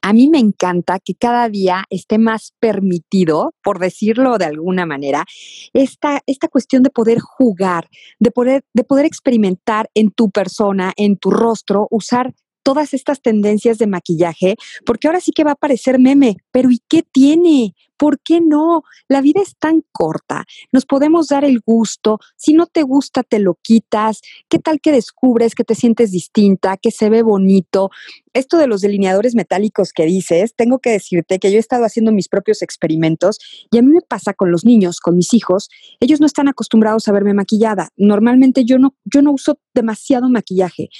A 0.00 0.12
mí 0.12 0.28
me 0.28 0.38
encanta 0.38 0.98
que 0.98 1.14
cada 1.14 1.48
día 1.48 1.84
esté 1.90 2.18
más 2.18 2.54
permitido, 2.58 3.54
por 3.62 3.78
decirlo 3.78 4.38
de 4.38 4.46
alguna 4.46 4.86
manera, 4.86 5.24
esta, 5.72 6.20
esta 6.26 6.48
cuestión 6.48 6.82
de 6.82 6.90
poder 6.90 7.20
jugar, 7.20 7.88
de 8.18 8.30
poder, 8.30 8.64
de 8.74 8.84
poder 8.84 9.04
experimentar 9.04 9.90
en 9.94 10.10
tu 10.10 10.30
persona, 10.30 10.92
en 10.96 11.16
tu 11.16 11.30
rostro, 11.30 11.86
usar 11.90 12.34
todas 12.64 12.94
estas 12.94 13.22
tendencias 13.22 13.78
de 13.78 13.86
maquillaje, 13.86 14.56
porque 14.84 15.06
ahora 15.06 15.20
sí 15.20 15.30
que 15.30 15.44
va 15.44 15.52
a 15.52 15.56
parecer 15.56 16.00
meme, 16.00 16.38
pero 16.50 16.72
¿y 16.72 16.80
qué 16.88 17.02
tiene? 17.02 17.74
¿Por 18.04 18.20
qué 18.20 18.42
no? 18.42 18.82
La 19.08 19.22
vida 19.22 19.40
es 19.40 19.56
tan 19.58 19.82
corta. 19.90 20.44
Nos 20.72 20.84
podemos 20.84 21.28
dar 21.28 21.42
el 21.42 21.60
gusto. 21.64 22.18
Si 22.36 22.52
no 22.52 22.66
te 22.66 22.82
gusta, 22.82 23.22
te 23.22 23.38
lo 23.38 23.54
quitas. 23.62 24.20
¿Qué 24.50 24.58
tal 24.58 24.82
que 24.82 24.92
descubres 24.92 25.54
que 25.54 25.64
te 25.64 25.74
sientes 25.74 26.10
distinta, 26.10 26.76
que 26.76 26.90
se 26.90 27.08
ve 27.08 27.22
bonito? 27.22 27.88
Esto 28.34 28.58
de 28.58 28.66
los 28.66 28.82
delineadores 28.82 29.34
metálicos 29.34 29.94
que 29.94 30.04
dices, 30.04 30.54
tengo 30.54 30.80
que 30.80 30.90
decirte 30.90 31.38
que 31.38 31.50
yo 31.50 31.56
he 31.56 31.60
estado 31.60 31.86
haciendo 31.86 32.12
mis 32.12 32.28
propios 32.28 32.60
experimentos 32.60 33.38
y 33.72 33.78
a 33.78 33.82
mí 33.82 33.90
me 33.90 34.02
pasa 34.02 34.34
con 34.34 34.50
los 34.50 34.66
niños, 34.66 35.00
con 35.00 35.16
mis 35.16 35.32
hijos. 35.32 35.70
Ellos 35.98 36.20
no 36.20 36.26
están 36.26 36.48
acostumbrados 36.48 37.08
a 37.08 37.12
verme 37.12 37.32
maquillada. 37.32 37.88
Normalmente 37.96 38.66
yo 38.66 38.78
no, 38.78 38.94
yo 39.06 39.22
no 39.22 39.32
uso 39.32 39.58
demasiado 39.72 40.28
maquillaje, 40.28 40.90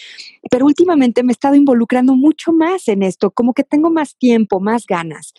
pero 0.50 0.64
últimamente 0.64 1.22
me 1.22 1.32
he 1.32 1.34
estado 1.34 1.54
involucrando 1.54 2.16
mucho 2.16 2.50
más 2.50 2.88
en 2.88 3.02
esto, 3.02 3.30
como 3.30 3.52
que 3.52 3.62
tengo 3.62 3.90
más 3.90 4.16
tiempo, 4.16 4.58
más 4.58 4.86
ganas. 4.86 5.34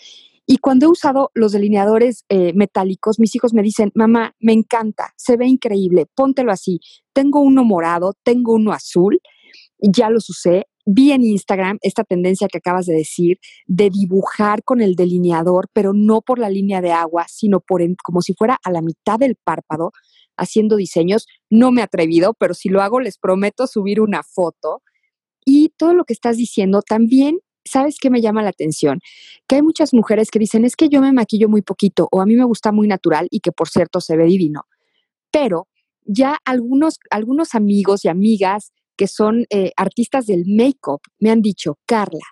Y 0.48 0.58
cuando 0.58 0.86
he 0.86 0.90
usado 0.90 1.32
los 1.34 1.54
delineadores 1.54 2.24
eh, 2.30 2.54
metálicos, 2.54 3.20
mis 3.20 3.36
hijos 3.36 3.54
me 3.54 3.64
dicen, 3.64 3.92
mamá, 3.96 4.36
me 4.40 4.54
encanta, 4.54 5.14
se 5.18 5.38
ve 5.38 5.48
increíble, 5.48 6.06
póntelo 6.14 6.52
así. 6.52 6.80
Tengo 7.14 7.40
uno 7.40 7.64
morado, 7.64 8.14
tengo 8.24 8.54
uno 8.54 8.72
azul, 8.72 9.20
ya 9.80 10.10
los 10.10 10.30
usé. 10.30 10.68
Vi 10.86 11.12
en 11.12 11.24
Instagram 11.24 11.80
esta 11.82 12.04
tendencia 12.04 12.48
que 12.48 12.60
acabas 12.60 12.86
de 12.86 12.94
decir 12.94 13.40
de 13.66 13.90
dibujar 13.90 14.64
con 14.64 14.82
el 14.82 14.96
delineador, 14.96 15.68
pero 15.74 15.94
no 15.94 16.22
por 16.22 16.38
la 16.38 16.50
línea 16.52 16.80
de 16.80 16.92
agua, 16.92 17.26
sino 17.28 17.60
por 17.60 17.82
como 18.04 18.22
si 18.22 18.36
fuera 18.36 18.60
a 18.64 18.72
la 18.72 18.84
mitad 18.84 19.18
del 19.18 19.36
párpado, 19.36 19.94
haciendo 20.38 20.76
diseños. 20.76 21.26
No 21.50 21.72
me 21.72 21.82
he 21.82 21.84
atrevido, 21.84 22.36
pero 22.38 22.54
si 22.54 22.70
lo 22.70 22.84
hago, 22.84 23.00
les 23.00 23.18
prometo 23.18 23.66
subir 23.66 24.00
una 24.00 24.22
foto. 24.22 24.84
Y 25.44 25.70
todo 25.78 25.94
lo 25.94 26.06
que 26.06 26.14
estás 26.14 26.38
diciendo 26.38 26.84
también 26.84 27.40
¿sabes 27.66 27.98
qué 28.00 28.10
me 28.10 28.22
llama 28.22 28.44
la 28.44 28.50
atención? 28.50 29.00
Que 29.48 29.56
hay 29.56 29.62
muchas 29.62 29.94
mujeres 29.94 30.32
que 30.32 30.40
dicen, 30.40 30.66
es 30.66 30.76
que 30.76 30.90
yo 30.90 31.02
me 31.02 31.12
maquillo 31.12 31.50
muy 31.50 31.62
poquito 31.62 32.08
o 32.12 32.22
a 32.22 32.26
mí 32.26 32.36
me 32.36 32.46
gusta 32.46 32.72
muy 32.72 32.88
natural 32.88 33.28
y 33.32 33.40
que 33.40 33.52
por 33.52 33.68
cierto 33.68 34.00
se 34.00 34.16
ve 34.16 34.26
divino. 34.26 34.66
Pero 35.32 35.68
ya 36.06 36.38
algunos, 36.46 37.00
algunos 37.10 37.56
amigos 37.56 38.06
y 38.06 38.08
amigas 38.08 38.72
que 38.96 39.08
son 39.08 39.46
eh, 39.50 39.72
artistas 39.76 40.28
del 40.28 40.46
make-up 40.48 41.02
me 41.20 41.32
han 41.32 41.42
dicho, 41.42 41.80
Carla, 41.86 42.26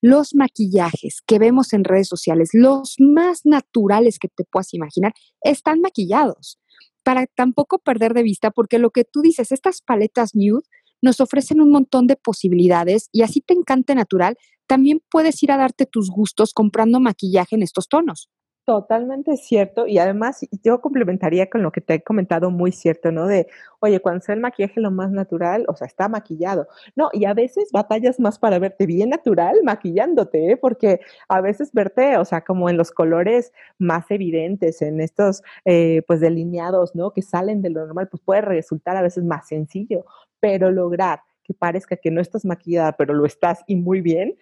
los 0.00 0.34
maquillajes 0.34 1.20
que 1.26 1.38
vemos 1.38 1.72
en 1.72 1.84
redes 1.84 2.08
sociales, 2.08 2.50
los 2.52 2.96
más 2.98 3.42
naturales 3.44 4.18
que 4.18 4.28
te 4.28 4.44
puedas 4.44 4.72
imaginar, 4.74 5.12
están 5.42 5.80
maquillados. 5.80 6.58
Para 7.02 7.26
tampoco 7.26 7.78
perder 7.78 8.14
de 8.14 8.22
vista, 8.22 8.50
porque 8.50 8.78
lo 8.78 8.90
que 8.90 9.04
tú 9.04 9.22
dices, 9.22 9.52
estas 9.52 9.80
paletas 9.80 10.34
nude 10.34 10.62
nos 11.00 11.20
ofrecen 11.20 11.60
un 11.60 11.70
montón 11.70 12.06
de 12.06 12.16
posibilidades 12.16 13.08
y 13.12 13.22
así 13.22 13.40
te 13.40 13.54
encante 13.54 13.94
natural, 13.94 14.36
también 14.68 15.02
puedes 15.10 15.42
ir 15.42 15.50
a 15.50 15.56
darte 15.56 15.86
tus 15.86 16.10
gustos 16.10 16.52
comprando 16.52 17.00
maquillaje 17.00 17.56
en 17.56 17.62
estos 17.62 17.88
tonos. 17.88 18.30
Totalmente 18.68 19.38
cierto. 19.38 19.86
Y 19.86 19.96
además, 19.96 20.46
yo 20.62 20.82
complementaría 20.82 21.48
con 21.48 21.62
lo 21.62 21.72
que 21.72 21.80
te 21.80 21.94
he 21.94 22.02
comentado, 22.02 22.50
muy 22.50 22.70
cierto, 22.70 23.10
¿no? 23.10 23.26
De, 23.26 23.46
oye, 23.80 23.98
cuando 24.00 24.20
sea 24.20 24.34
el 24.34 24.42
maquillaje 24.42 24.78
lo 24.78 24.90
más 24.90 25.10
natural, 25.10 25.64
o 25.68 25.74
sea, 25.74 25.86
está 25.86 26.06
maquillado. 26.10 26.68
No, 26.94 27.08
y 27.14 27.24
a 27.24 27.32
veces 27.32 27.70
batallas 27.72 28.20
más 28.20 28.38
para 28.38 28.58
verte 28.58 28.84
bien 28.84 29.08
natural 29.08 29.56
maquillándote, 29.64 30.50
¿eh? 30.50 30.56
Porque 30.58 31.00
a 31.30 31.40
veces 31.40 31.72
verte, 31.72 32.18
o 32.18 32.26
sea, 32.26 32.42
como 32.42 32.68
en 32.68 32.76
los 32.76 32.90
colores 32.90 33.54
más 33.78 34.04
evidentes, 34.10 34.82
en 34.82 35.00
estos, 35.00 35.42
eh, 35.64 36.02
pues, 36.06 36.20
delineados, 36.20 36.94
¿no? 36.94 37.12
Que 37.14 37.22
salen 37.22 37.62
de 37.62 37.70
lo 37.70 37.86
normal, 37.86 38.08
pues 38.10 38.22
puede 38.22 38.42
resultar 38.42 38.98
a 38.98 39.02
veces 39.02 39.24
más 39.24 39.48
sencillo, 39.48 40.04
pero 40.40 40.70
lograr 40.70 41.20
que 41.42 41.54
parezca 41.54 41.96
que 41.96 42.10
no 42.10 42.20
estás 42.20 42.44
maquillada, 42.44 42.92
pero 42.92 43.14
lo 43.14 43.24
estás 43.24 43.64
y 43.66 43.76
muy 43.76 44.02
bien, 44.02 44.36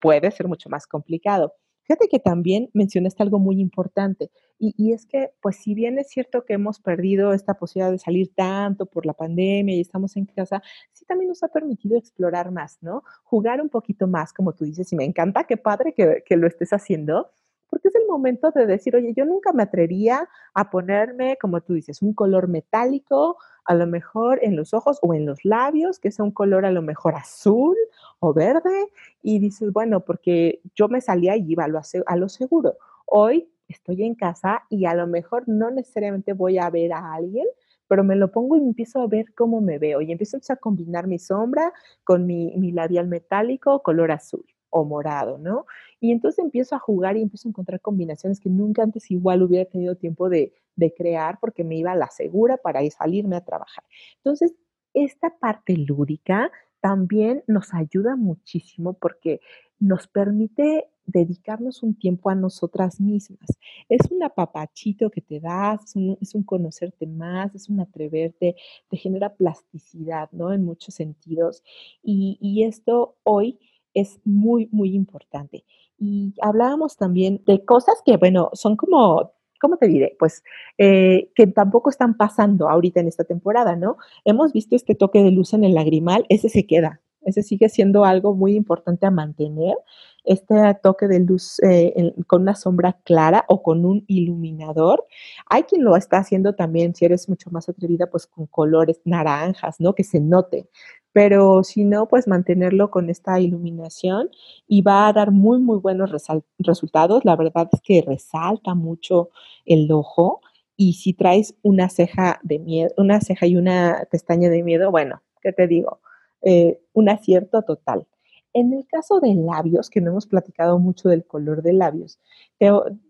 puede 0.00 0.30
ser 0.30 0.48
mucho 0.48 0.68
más 0.68 0.86
complicado. 0.86 1.54
Fíjate 1.86 2.08
que 2.08 2.18
también 2.18 2.68
mencionaste 2.74 3.22
algo 3.22 3.38
muy 3.38 3.60
importante 3.60 4.32
y, 4.58 4.92
es 4.92 5.06
que, 5.06 5.30
pues 5.40 5.56
si 5.56 5.74
bien 5.74 5.98
es 5.98 6.08
cierto 6.08 6.44
que 6.44 6.54
hemos 6.54 6.80
perdido 6.80 7.32
esta 7.32 7.54
posibilidad 7.54 7.92
de 7.92 7.98
salir 7.98 8.34
tanto 8.34 8.86
por 8.86 9.06
la 9.06 9.12
pandemia 9.12 9.76
y 9.76 9.80
estamos 9.80 10.16
en 10.16 10.26
casa, 10.26 10.62
sí 10.92 11.04
también 11.04 11.28
nos 11.28 11.42
ha 11.44 11.48
permitido 11.48 11.96
explorar 11.96 12.50
más, 12.50 12.78
¿no? 12.80 13.04
Jugar 13.22 13.60
un 13.60 13.68
poquito 13.68 14.08
más, 14.08 14.32
como 14.32 14.52
tú 14.52 14.64
dices, 14.64 14.92
y 14.92 14.96
me 14.96 15.04
encanta, 15.04 15.44
qué 15.44 15.56
padre 15.56 15.92
que, 15.92 16.24
que 16.26 16.36
lo 16.36 16.48
estés 16.48 16.72
haciendo, 16.72 17.30
porque 17.68 17.88
es 17.88 17.94
el 17.94 18.06
momento 18.08 18.50
de 18.50 18.66
decir, 18.66 18.96
oye, 18.96 19.12
yo 19.14 19.24
nunca 19.24 19.52
me 19.52 19.62
atrevería 19.62 20.28
a 20.54 20.70
ponerme, 20.70 21.36
como 21.40 21.60
tú 21.60 21.74
dices, 21.74 22.02
un 22.02 22.14
color 22.14 22.48
metálico, 22.48 23.36
a 23.66 23.74
lo 23.74 23.86
mejor 23.86 24.38
en 24.42 24.56
los 24.56 24.74
ojos 24.74 24.98
o 25.02 25.14
en 25.14 25.26
los 25.26 25.44
labios, 25.44 25.98
que 25.98 26.10
sea 26.10 26.24
un 26.24 26.30
color 26.30 26.64
a 26.64 26.70
lo 26.70 26.82
mejor 26.82 27.14
azul 27.14 27.76
o 28.20 28.32
verde, 28.32 28.90
y 29.22 29.38
dices, 29.38 29.72
bueno, 29.72 30.00
porque 30.04 30.60
yo 30.74 30.88
me 30.88 31.00
salía 31.00 31.36
y 31.36 31.52
iba 31.52 31.64
a 31.64 31.68
lo, 31.68 31.80
a 32.06 32.16
lo 32.16 32.28
seguro. 32.28 32.74
Hoy 33.06 33.48
estoy 33.68 34.04
en 34.04 34.14
casa 34.14 34.62
y 34.70 34.86
a 34.86 34.94
lo 34.94 35.06
mejor 35.06 35.44
no 35.48 35.70
necesariamente 35.70 36.32
voy 36.32 36.58
a 36.58 36.70
ver 36.70 36.92
a 36.92 37.14
alguien, 37.14 37.46
pero 37.88 38.04
me 38.04 38.16
lo 38.16 38.32
pongo 38.32 38.56
y 38.56 38.60
empiezo 38.60 39.00
a 39.00 39.06
ver 39.06 39.34
cómo 39.34 39.60
me 39.60 39.78
veo 39.78 40.00
y 40.00 40.12
empiezo 40.12 40.38
a 40.48 40.56
combinar 40.56 41.06
mi 41.06 41.18
sombra 41.18 41.72
con 42.04 42.26
mi, 42.26 42.56
mi 42.56 42.72
labial 42.72 43.08
metálico 43.08 43.82
color 43.82 44.10
azul 44.12 44.44
o 44.76 44.84
morado, 44.84 45.38
¿no? 45.38 45.66
Y 46.00 46.12
entonces 46.12 46.38
empiezo 46.44 46.74
a 46.74 46.78
jugar 46.78 47.16
y 47.16 47.22
empiezo 47.22 47.48
a 47.48 47.50
encontrar 47.50 47.80
combinaciones 47.80 48.40
que 48.40 48.50
nunca 48.50 48.82
antes 48.82 49.10
igual 49.10 49.42
hubiera 49.42 49.64
tenido 49.64 49.96
tiempo 49.96 50.28
de, 50.28 50.52
crear 50.94 51.38
porque 51.40 51.64
me 51.64 51.76
iba 51.76 51.92
a 51.92 51.96
la 51.96 52.10
segura 52.10 52.58
para 52.58 52.82
ir, 52.82 52.92
salirme 52.92 53.36
a 53.36 53.44
trabajar. 53.44 53.82
Entonces, 54.18 54.54
esta 54.92 55.30
parte 55.38 55.74
lúdica 55.74 56.50
también 56.80 57.42
nos 57.46 57.72
ayuda 57.72 58.14
muchísimo 58.14 58.92
porque 58.92 59.40
nos 59.78 60.06
permite 60.06 60.84
dedicarnos 61.06 61.82
un 61.82 61.94
tiempo 61.94 62.28
a 62.28 62.34
nosotras 62.34 63.00
mismas. 63.00 63.48
Es 63.88 64.10
un 64.10 64.22
apapachito 64.22 65.08
que 65.08 65.22
te 65.22 65.40
das, 65.40 65.94
es 66.20 66.34
un, 66.34 66.42
conocerte 66.42 67.06
más, 67.06 67.54
es 67.54 67.70
un 67.70 67.80
atreverte, 67.80 68.54
te 68.90 68.96
genera 68.98 69.34
plasticidad, 69.34 70.28
¿no? 70.32 70.52
En 70.52 70.62
muchos 70.62 70.94
sentidos. 70.94 71.62
Y 72.02 72.64
esto 72.64 73.16
hoy 73.22 73.58
es 73.96 74.20
muy, 74.24 74.68
muy 74.70 74.94
importante. 74.94 75.64
Y 75.98 76.34
hablábamos 76.42 76.96
también 76.96 77.42
de 77.46 77.64
cosas 77.64 78.02
que, 78.04 78.16
bueno, 78.16 78.50
son 78.52 78.76
como 78.76 79.32
¿cómo 79.60 79.76
te 79.76 79.88
diré? 79.88 80.16
Pues 80.18 80.42
eh, 80.78 81.30
que 81.34 81.46
tampoco 81.46 81.90
están 81.90 82.16
pasando 82.16 82.68
ahorita 82.68 83.00
en 83.00 83.08
esta 83.08 83.24
temporada, 83.24 83.76
¿no? 83.76 83.96
Hemos 84.24 84.52
visto 84.52 84.76
este 84.76 84.94
toque 84.94 85.22
de 85.22 85.30
luz 85.30 85.54
en 85.54 85.64
el 85.64 85.74
lagrimal, 85.74 86.26
ese 86.28 86.48
se 86.48 86.66
queda, 86.66 87.00
ese 87.22 87.42
sigue 87.42 87.68
siendo 87.68 88.04
algo 88.04 88.34
muy 88.34 88.54
importante 88.54 89.06
a 89.06 89.10
mantener, 89.10 89.76
este 90.24 90.54
toque 90.82 91.06
de 91.06 91.20
luz 91.20 91.60
eh, 91.62 92.12
con 92.26 92.42
una 92.42 92.56
sombra 92.56 92.98
clara 93.04 93.44
o 93.48 93.62
con 93.62 93.84
un 93.84 94.04
iluminador. 94.08 95.06
Hay 95.48 95.62
quien 95.64 95.84
lo 95.84 95.96
está 95.96 96.18
haciendo 96.18 96.54
también, 96.54 96.94
si 96.94 97.04
eres 97.04 97.28
mucho 97.28 97.50
más 97.50 97.68
atrevida, 97.68 98.08
pues 98.08 98.26
con 98.26 98.46
colores 98.46 99.00
naranjas, 99.04 99.80
¿no? 99.80 99.94
Que 99.94 100.04
se 100.04 100.20
note 100.20 100.68
pero 101.16 101.64
si 101.64 101.86
no, 101.86 102.08
pues 102.08 102.28
mantenerlo 102.28 102.90
con 102.90 103.08
esta 103.08 103.40
iluminación 103.40 104.28
y 104.68 104.82
va 104.82 105.08
a 105.08 105.14
dar 105.14 105.30
muy, 105.30 105.58
muy 105.58 105.78
buenos 105.78 106.12
resultados. 106.58 107.24
La 107.24 107.36
verdad 107.36 107.70
es 107.72 107.80
que 107.80 108.04
resalta 108.06 108.74
mucho 108.74 109.30
el 109.64 109.90
ojo 109.90 110.42
y 110.76 110.92
si 110.92 111.14
traes 111.14 111.54
una 111.62 111.88
ceja 111.88 112.38
de 112.42 112.58
miedo, 112.58 112.90
una 112.98 113.22
ceja 113.22 113.46
y 113.46 113.56
una 113.56 114.06
pestaña 114.10 114.50
de 114.50 114.62
miedo, 114.62 114.90
bueno, 114.90 115.22
¿qué 115.40 115.54
te 115.54 115.66
digo? 115.66 116.00
Eh, 116.42 116.82
un 116.92 117.08
acierto 117.08 117.62
total. 117.62 118.06
En 118.52 118.74
el 118.74 118.86
caso 118.86 119.18
de 119.18 119.34
labios, 119.34 119.88
que 119.88 120.02
no 120.02 120.10
hemos 120.10 120.26
platicado 120.26 120.78
mucho 120.78 121.08
del 121.08 121.24
color 121.24 121.62
de 121.62 121.72
labios, 121.72 122.18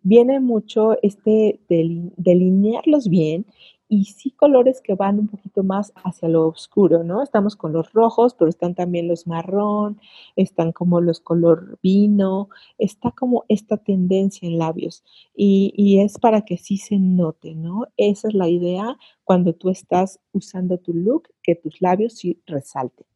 viene 0.03 0.39
mucho 0.39 0.97
este 1.03 1.61
delinearlos 1.69 3.09
bien 3.09 3.47
y 3.89 4.05
sí 4.07 4.31
colores 4.33 4.81
que 4.81 4.95
van 4.95 5.19
un 5.19 5.29
poquito 5.29 5.63
más 5.63 5.93
hacia 6.05 6.29
lo 6.29 6.49
oscuro, 6.49 7.05
¿no? 7.05 7.23
Estamos 7.23 7.57
con 7.57 7.73
los 7.73 7.93
rojos, 7.93 8.35
pero 8.35 8.49
están 8.49 8.75
también 8.75 9.09
los 9.09 9.27
marrón, 9.27 10.01
están 10.37 10.73
como 10.73 11.01
los 11.01 11.21
color 11.21 11.79
vino, 11.83 12.49
está 12.79 13.13
como 13.13 13.45
esta 13.49 13.77
tendencia 13.77 14.49
en 14.49 14.59
labios 14.59 15.05
y, 15.35 15.73
y 15.77 16.01
es 16.01 16.19
para 16.19 16.43
que 16.43 16.59
sí 16.59 16.79
se 16.79 16.99
note, 16.99 17.55
¿no? 17.55 17.85
Esa 17.97 18.29
es 18.29 18.35
la 18.35 18.49
idea 18.49 18.97
cuando 19.25 19.55
tú 19.55 19.71
estás 19.71 20.21
usando 20.33 20.79
tu 20.79 20.95
look, 20.95 21.29
que 21.43 21.55
tus 21.55 21.81
labios 21.81 22.15
sí 22.15 22.41
resalten. 22.47 23.07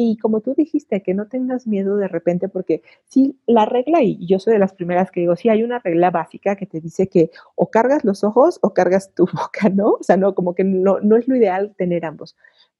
Y 0.00 0.16
como 0.18 0.40
tú 0.42 0.54
dijiste, 0.56 1.02
que 1.02 1.12
no 1.12 1.26
tengas 1.26 1.66
miedo 1.66 1.96
de 1.96 2.06
repente, 2.06 2.48
porque 2.48 2.82
sí, 3.06 3.36
la 3.48 3.64
regla, 3.64 4.00
y 4.00 4.24
yo 4.28 4.38
soy 4.38 4.52
de 4.52 4.60
las 4.60 4.72
primeras 4.72 5.10
que 5.10 5.18
digo, 5.18 5.34
sí, 5.34 5.48
hay 5.48 5.64
una 5.64 5.80
regla 5.80 6.12
básica 6.12 6.54
que 6.54 6.66
te 6.66 6.80
dice 6.80 7.08
que 7.08 7.32
o 7.56 7.68
cargas 7.68 8.04
los 8.04 8.22
ojos 8.22 8.60
o 8.62 8.72
cargas 8.72 9.12
tu 9.12 9.26
boca, 9.34 9.68
¿no? 9.70 9.94
O 9.94 10.02
sea, 10.04 10.16
no, 10.16 10.36
como 10.36 10.54
que 10.54 10.62
no, 10.62 11.00
no 11.00 11.16
es 11.16 11.26
lo 11.26 11.34
ideal 11.34 11.74
tener 11.76 12.04
ambos, 12.04 12.36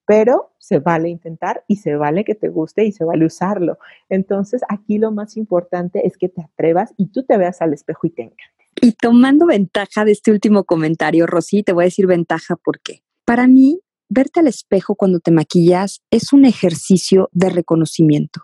pero 0.06 0.52
se 0.58 0.78
vale 0.78 1.08
intentar 1.08 1.64
y 1.66 1.78
se 1.78 1.96
vale 1.96 2.22
que 2.22 2.36
te 2.36 2.50
guste 2.50 2.84
y 2.84 2.92
se 2.92 3.02
vale 3.02 3.26
usarlo. 3.26 3.78
Entonces, 4.08 4.62
aquí 4.68 4.98
lo 4.98 5.10
más 5.10 5.36
importante 5.36 6.06
es 6.06 6.16
que 6.18 6.28
te 6.28 6.42
atrevas 6.42 6.94
y 6.96 7.08
tú 7.08 7.24
te 7.24 7.36
veas 7.36 7.60
al 7.60 7.72
espejo 7.72 8.06
y 8.06 8.10
te 8.10 8.22
encantes. 8.22 8.68
Y 8.80 8.92
tomando 8.92 9.46
ventaja 9.46 10.04
de 10.04 10.12
este 10.12 10.30
último 10.30 10.62
comentario, 10.62 11.26
Rosy, 11.26 11.64
te 11.64 11.72
voy 11.72 11.82
a 11.82 11.86
decir 11.86 12.06
ventaja 12.06 12.54
porque 12.54 13.02
para 13.24 13.48
mí 13.48 13.80
verte 14.08 14.40
al 14.40 14.46
espejo 14.46 14.94
cuando 14.94 15.20
te 15.20 15.30
maquillas 15.30 16.00
es 16.10 16.32
un 16.32 16.44
ejercicio 16.44 17.28
de 17.32 17.50
reconocimiento. 17.50 18.42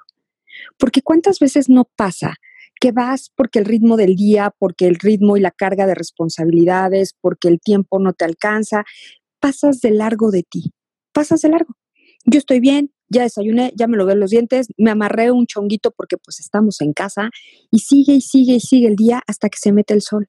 Porque 0.79 1.03
cuántas 1.03 1.39
veces 1.39 1.69
no 1.69 1.89
pasa 1.97 2.35
que 2.81 2.93
vas 2.93 3.31
porque 3.35 3.59
el 3.61 3.65
ritmo 3.65 3.97
del 3.97 4.15
día, 4.15 4.53
porque 4.59 4.87
el 4.87 4.97
ritmo 4.97 5.37
y 5.37 5.41
la 5.41 5.51
carga 5.51 5.87
de 5.87 5.95
responsabilidades, 5.95 7.15
porque 7.21 7.49
el 7.49 7.61
tiempo 7.61 7.99
no 7.99 8.13
te 8.13 8.25
alcanza, 8.25 8.85
pasas 9.41 9.81
de 9.81 9.91
largo 9.91 10.31
de 10.31 10.43
ti, 10.43 10.73
pasas 11.13 11.41
de 11.43 11.51
largo. 11.51 11.75
Yo 12.27 12.39
estoy 12.39 12.61
bien, 12.61 12.93
ya 13.09 13.23
desayuné, 13.23 13.73
ya 13.77 13.87
me 13.87 13.97
lo 13.97 14.07
veo 14.07 14.15
en 14.15 14.21
los 14.21 14.31
dientes, 14.31 14.69
me 14.77 14.91
amarré 14.91 15.31
un 15.31 15.47
chonguito 15.47 15.93
porque 15.93 16.17
pues 16.17 16.41
estamos 16.41 16.81
en 16.81 16.93
casa 16.93 17.31
y 17.71 17.81
sigue 17.81 18.15
y 18.15 18.21
sigue 18.21 18.55
y 18.55 18.61
sigue 18.61 18.89
el 18.89 18.97
día 18.97 19.23
hasta 19.27 19.49
que 19.49 19.59
se 19.59 19.73
mete 19.73 19.95
el 19.95 20.03
sol. 20.03 20.29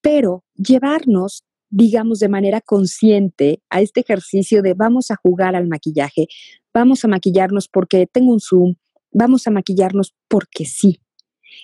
Pero 0.00 0.44
llevarnos 0.54 1.44
digamos, 1.72 2.18
de 2.20 2.28
manera 2.28 2.60
consciente 2.60 3.62
a 3.70 3.80
este 3.80 4.00
ejercicio 4.00 4.62
de 4.62 4.74
vamos 4.74 5.10
a 5.10 5.16
jugar 5.16 5.56
al 5.56 5.66
maquillaje, 5.66 6.26
vamos 6.72 7.04
a 7.04 7.08
maquillarnos 7.08 7.66
porque 7.66 8.06
tengo 8.06 8.32
un 8.32 8.40
zoom, 8.40 8.74
vamos 9.10 9.46
a 9.46 9.50
maquillarnos 9.50 10.14
porque 10.28 10.66
sí. 10.66 11.00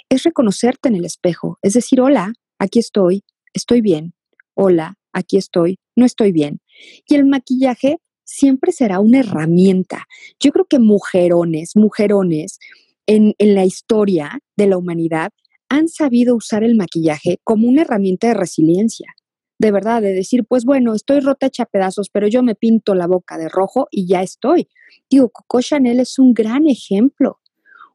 Es 0.08 0.22
reconocerte 0.22 0.88
en 0.88 0.96
el 0.96 1.04
espejo, 1.04 1.58
es 1.60 1.74
decir, 1.74 2.00
hola, 2.00 2.32
aquí 2.58 2.78
estoy, 2.78 3.22
estoy 3.52 3.82
bien, 3.82 4.14
hola, 4.54 4.94
aquí 5.12 5.36
estoy, 5.36 5.78
no 5.94 6.06
estoy 6.06 6.32
bien. 6.32 6.60
Y 7.06 7.14
el 7.14 7.26
maquillaje 7.26 7.98
siempre 8.24 8.72
será 8.72 9.00
una 9.00 9.20
herramienta. 9.20 10.06
Yo 10.40 10.52
creo 10.52 10.64
que 10.64 10.78
mujerones, 10.78 11.72
mujerones 11.76 12.58
en, 13.06 13.34
en 13.36 13.54
la 13.54 13.66
historia 13.66 14.40
de 14.56 14.68
la 14.68 14.78
humanidad 14.78 15.32
han 15.68 15.88
sabido 15.88 16.34
usar 16.34 16.64
el 16.64 16.76
maquillaje 16.76 17.40
como 17.44 17.68
una 17.68 17.82
herramienta 17.82 18.28
de 18.28 18.34
resiliencia 18.34 19.14
de 19.58 19.72
verdad, 19.72 20.00
de 20.02 20.12
decir, 20.12 20.44
pues 20.44 20.64
bueno, 20.64 20.94
estoy 20.94 21.20
rota 21.20 21.46
hecha 21.46 21.66
pedazos, 21.66 22.10
pero 22.10 22.28
yo 22.28 22.42
me 22.42 22.54
pinto 22.54 22.94
la 22.94 23.06
boca 23.06 23.36
de 23.36 23.48
rojo 23.48 23.88
y 23.90 24.06
ya 24.06 24.22
estoy. 24.22 24.68
Digo, 25.10 25.30
Coco 25.30 25.60
Chanel 25.60 26.00
es 26.00 26.18
un 26.18 26.32
gran 26.32 26.68
ejemplo, 26.68 27.40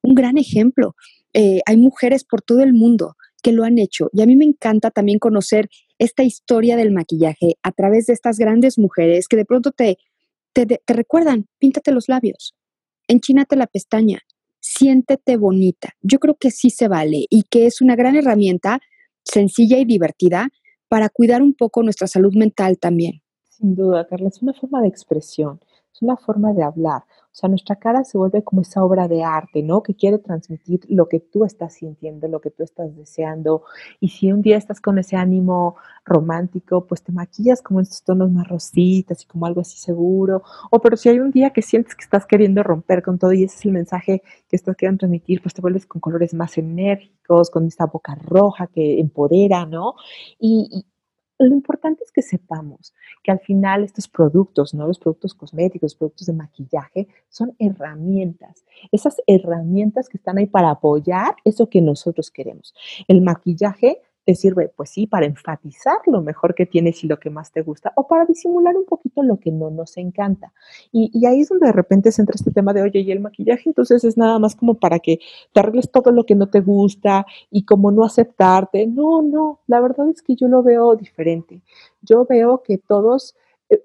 un 0.02 0.14
gran 0.14 0.38
ejemplo. 0.38 0.96
Eh, 1.34 1.62
hay 1.66 1.78
mujeres 1.78 2.26
por 2.26 2.42
todo 2.42 2.62
el 2.62 2.74
mundo 2.74 3.16
que 3.42 3.54
lo 3.54 3.64
han 3.64 3.78
hecho 3.78 4.10
y 4.14 4.22
a 4.22 4.26
mí 4.26 4.36
me 4.36 4.46
encanta 4.46 4.92
también 4.92 5.20
conocer 5.20 5.70
esta 6.00 6.24
historia 6.24 6.76
del 6.76 6.92
maquillaje 6.92 7.58
a 7.64 7.72
través 7.72 8.06
de 8.06 8.14
estas 8.14 8.38
grandes 8.38 8.78
mujeres 8.78 9.28
que 9.28 9.38
de 9.38 9.46
pronto 9.46 9.72
te, 9.72 9.98
te, 10.54 10.66
te 10.66 10.94
recuerdan, 10.94 11.48
píntate 11.60 11.92
los 11.92 12.08
labios, 12.08 12.56
enchínate 13.08 13.56
la 13.56 13.68
pestaña, 13.68 14.20
siéntete 14.60 15.38
bonita. 15.38 15.94
Yo 16.02 16.20
creo 16.20 16.36
que 16.36 16.52
sí 16.52 16.70
se 16.70 16.88
vale 16.88 17.26
y 17.30 17.44
que 17.44 17.66
es 17.66 17.82
una 17.82 17.96
gran 17.96 18.16
herramienta 18.16 18.80
sencilla 19.24 19.78
y 19.78 19.86
divertida 19.86 20.50
para 20.94 21.10
cuidar 21.10 21.42
un 21.42 21.56
poco 21.56 21.82
nuestra 21.82 22.06
salud 22.06 22.36
mental 22.36 22.78
también. 22.78 23.24
Sin 23.50 23.74
duda, 23.74 24.06
Carla, 24.06 24.28
es 24.28 24.44
una 24.44 24.54
forma 24.54 24.80
de 24.80 24.90
expresión, 24.90 25.60
es 25.94 26.02
una 26.02 26.18
forma 26.18 26.54
de 26.54 26.64
hablar. 26.64 27.04
O 27.34 27.36
sea, 27.36 27.50
nuestra 27.50 27.76
cara 27.76 28.04
se 28.04 28.18
vuelve 28.18 28.44
como 28.44 28.62
esa 28.62 28.84
obra 28.84 29.08
de 29.08 29.24
arte, 29.24 29.64
¿no? 29.64 29.82
Que 29.82 29.96
quiere 29.96 30.20
transmitir 30.20 30.82
lo 30.90 31.08
que 31.08 31.20
tú 31.20 31.46
estás 31.46 31.74
sintiendo, 31.74 32.28
lo 32.28 32.42
que 32.42 32.52
tú 32.52 32.64
estás 32.64 32.96
deseando. 32.96 33.64
Y 34.00 34.10
si 34.10 34.32
un 34.32 34.42
día 34.42 34.58
estás 34.58 34.80
con 34.82 35.00
ese 35.00 35.16
ánimo 35.16 35.76
romántico, 36.06 36.86
pues 36.86 37.04
te 37.04 37.12
maquillas 37.12 37.62
como 37.62 37.80
en 37.80 37.84
estos 37.84 38.04
tonos 38.04 38.32
más 38.32 38.48
rositas 38.48 39.24
y 39.24 39.28
como 39.28 39.46
algo 39.46 39.62
así 39.62 39.78
seguro. 39.78 40.44
O 40.72 40.80
pero 40.80 40.98
si 40.98 41.10
hay 41.10 41.20
un 41.20 41.32
día 41.32 41.52
que 41.52 41.62
sientes 41.62 41.96
que 41.96 42.04
estás 42.04 42.26
queriendo 42.26 42.62
romper 42.64 43.02
con 43.04 43.18
todo 43.18 43.34
y 43.34 43.44
ese 43.44 43.58
es 43.58 43.66
el 43.66 43.72
mensaje 43.72 44.22
que 44.48 44.56
estás 44.56 44.76
queriendo 44.76 45.00
transmitir, 45.00 45.42
pues 45.42 45.54
te 45.54 45.62
vuelves 45.62 45.86
con 45.86 46.02
colores 46.02 46.34
más 46.34 46.58
enérgicos, 46.58 47.50
con 47.50 47.68
esta 47.68 47.86
boca 47.86 48.16
roja 48.16 48.68
que 48.68 49.00
empodera, 49.00 49.66
¿no? 49.66 49.96
Y, 50.40 50.86
lo 51.48 51.56
importante 51.56 52.04
es 52.04 52.12
que 52.12 52.22
sepamos 52.22 52.94
que 53.24 53.32
al 53.32 53.40
final 53.40 53.84
estos 53.84 54.08
productos, 54.08 54.74
¿no? 54.74 54.88
los 54.88 55.00
productos 55.00 55.34
cosméticos, 55.34 55.94
los 55.94 55.96
productos 55.96 56.28
de 56.28 56.34
maquillaje, 56.34 57.08
son 57.30 57.56
herramientas. 57.60 58.66
Esas 58.92 59.18
herramientas 59.28 60.10
que 60.10 60.18
están 60.18 60.38
ahí 60.38 60.48
para 60.48 60.72
apoyar 60.72 61.36
eso 61.46 61.70
que 61.70 61.82
nosotros 61.82 62.32
queremos. 62.32 62.74
El 63.08 63.22
maquillaje 63.22 64.02
te 64.26 64.36
sirve, 64.36 64.72
pues 64.76 64.90
sí, 64.90 65.08
para 65.08 65.26
enfatizar 65.26 65.98
lo 66.08 66.22
mejor 66.22 66.56
que 66.56 66.66
tienes 66.66 67.04
y 67.04 67.08
lo 67.08 67.20
que 67.20 67.30
más 67.30 67.52
te 67.52 67.62
gusta, 67.62 67.92
o 67.96 68.08
para 68.08 68.26
disimular 68.26 68.76
un 68.76 68.86
poquito 68.86 69.24
lo 69.24 69.38
que 69.38 69.52
no 69.52 69.70
nos 69.70 69.98
encanta. 69.98 70.54
Y, 70.92 71.26
ahí 71.26 71.42
es 71.42 71.50
donde 71.50 71.68
de 71.68 71.74
repente 71.74 72.12
se 72.12 72.22
entra 72.22 72.36
este 72.36 72.52
tema 72.52 72.74
de, 72.74 72.82
oye, 72.82 73.00
y 73.02 73.12
el 73.12 73.20
maquillaje, 73.20 73.64
entonces 73.66 74.04
es 74.04 74.18
nada 74.18 74.40
más 74.40 74.56
como 74.56 74.76
para 74.76 75.00
que 75.00 75.20
te 75.52 75.60
arregles 75.60 75.92
todo 75.92 76.12
lo 76.12 76.26
que 76.26 76.36
no 76.36 76.50
te 76.50 76.62
gusta 76.62 77.26
y 77.52 77.66
como 77.66 77.92
no 77.92 78.04
aceptarte. 78.04 78.88
No, 78.88 79.22
no, 79.22 79.60
la 79.68 79.82
verdad 79.82 80.10
es 80.10 80.22
que 80.22 80.36
yo 80.36 80.48
lo 80.48 80.64
veo 80.64 80.96
diferente. 80.96 81.62
Yo 82.02 82.26
veo 82.26 82.64
que 82.64 82.78
todos 82.78 83.36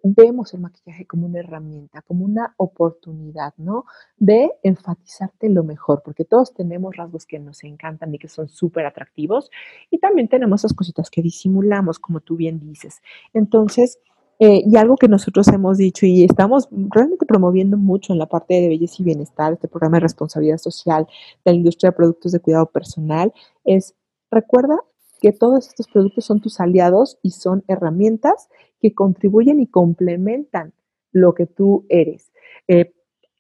vemos 0.03 0.55
el 0.55 0.61
maquillaje 0.61 1.07
como 1.07 1.27
una 1.27 1.41
herramienta, 1.41 2.03
como 2.03 2.25
una 2.25 2.55
oportunidad, 2.57 3.55
¿no? 3.57 3.85
De 4.17 4.53
enfatizarte 4.63 5.49
lo 5.49 5.65
mejor, 5.65 6.03
porque 6.05 6.25
todos 6.25 6.55
tenemos 6.55 6.97
rasgos 6.97 7.27
que 7.27 7.39
nos 7.39 7.65
encantan 7.65 8.15
y 8.15 8.19
que 8.19 8.29
son 8.29 8.49
súper 8.49 8.87
atractivos 8.87 9.51
y 9.91 9.99
también 9.99 10.29
tenemos 10.29 10.61
esas 10.61 10.75
cositas 10.75 11.11
que 11.11 11.23
disimulamos, 11.23 11.99
como 11.99 12.21
tú 12.21 12.37
bien 12.37 12.61
dices. 12.61 13.01
Entonces, 13.33 13.99
eh, 14.41 14.63
y 14.65 14.77
algo 14.77 14.97
que 14.97 15.09
nosotros 15.09 15.49
hemos 15.49 15.79
dicho 15.79 16.07
y 16.07 16.25
estamos 16.25 16.69
realmente 16.71 17.27
promoviendo 17.27 17.77
mucho 17.77 18.13
en 18.13 18.21
la 18.21 18.27
parte 18.27 18.55
de 18.55 18.69
belleza 18.69 18.97
y 19.01 19.05
bienestar, 19.05 19.53
este 19.53 19.67
programa 19.67 19.97
de 19.97 20.03
responsabilidad 20.03 20.59
social 20.59 21.07
de 21.45 21.53
la 21.53 21.57
industria 21.57 21.91
de 21.91 21.97
productos 21.97 22.33
de 22.33 22.41
cuidado 22.41 22.67
personal, 22.67 23.33
es 23.65 23.95
recuerda 24.31 24.79
que 25.21 25.33
todos 25.33 25.67
estos 25.67 25.89
productos 25.89 26.25
son 26.25 26.41
tus 26.41 26.61
aliados 26.61 27.19
y 27.23 27.31
son 27.31 27.65
herramientas 27.67 28.49
que 28.81 28.95
contribuyen 28.95 29.61
y 29.61 29.67
complementan 29.67 30.73
lo 31.13 31.35
que 31.35 31.47
tú 31.47 31.87
eres. 31.89 32.33
Eh, 32.67 32.93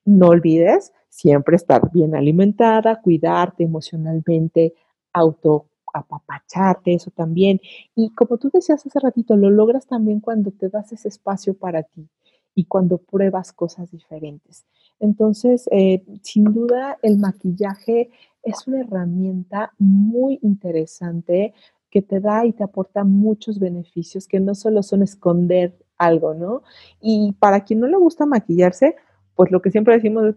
no 0.04 0.28
olvides 0.28 0.92
siempre 1.08 1.56
estar 1.56 1.90
bien 1.92 2.14
alimentada, 2.14 3.00
cuidarte 3.00 3.64
emocionalmente, 3.64 4.74
autoapapacharte, 5.12 6.94
eso 6.94 7.10
también. 7.10 7.60
Y 7.94 8.10
como 8.14 8.38
tú 8.38 8.50
decías 8.52 8.84
hace 8.86 9.00
ratito, 9.00 9.36
lo 9.36 9.50
logras 9.50 9.86
también 9.86 10.20
cuando 10.20 10.50
te 10.50 10.68
das 10.68 10.92
ese 10.92 11.08
espacio 11.08 11.54
para 11.54 11.82
ti 11.82 12.08
y 12.54 12.64
cuando 12.64 12.98
pruebas 12.98 13.52
cosas 13.52 13.90
diferentes. 13.90 14.64
Entonces, 15.00 15.68
eh, 15.70 16.04
sin 16.22 16.44
duda, 16.44 16.98
el 17.02 17.18
maquillaje 17.18 18.10
es 18.42 18.66
una 18.66 18.80
herramienta 18.80 19.72
muy 19.78 20.38
interesante 20.42 21.54
que 21.90 22.02
te 22.02 22.20
da 22.20 22.44
y 22.46 22.52
te 22.52 22.64
aporta 22.64 23.04
muchos 23.04 23.58
beneficios 23.58 24.26
que 24.26 24.40
no 24.40 24.54
solo 24.54 24.82
son 24.82 25.02
esconder 25.02 25.76
algo, 25.96 26.34
¿no? 26.34 26.62
Y 27.00 27.32
para 27.40 27.64
quien 27.64 27.80
no 27.80 27.86
le 27.86 27.96
gusta 27.96 28.26
maquillarse, 28.26 28.96
pues 29.34 29.50
lo 29.50 29.62
que 29.62 29.70
siempre 29.70 29.94
decimos 29.94 30.24
es 30.26 30.36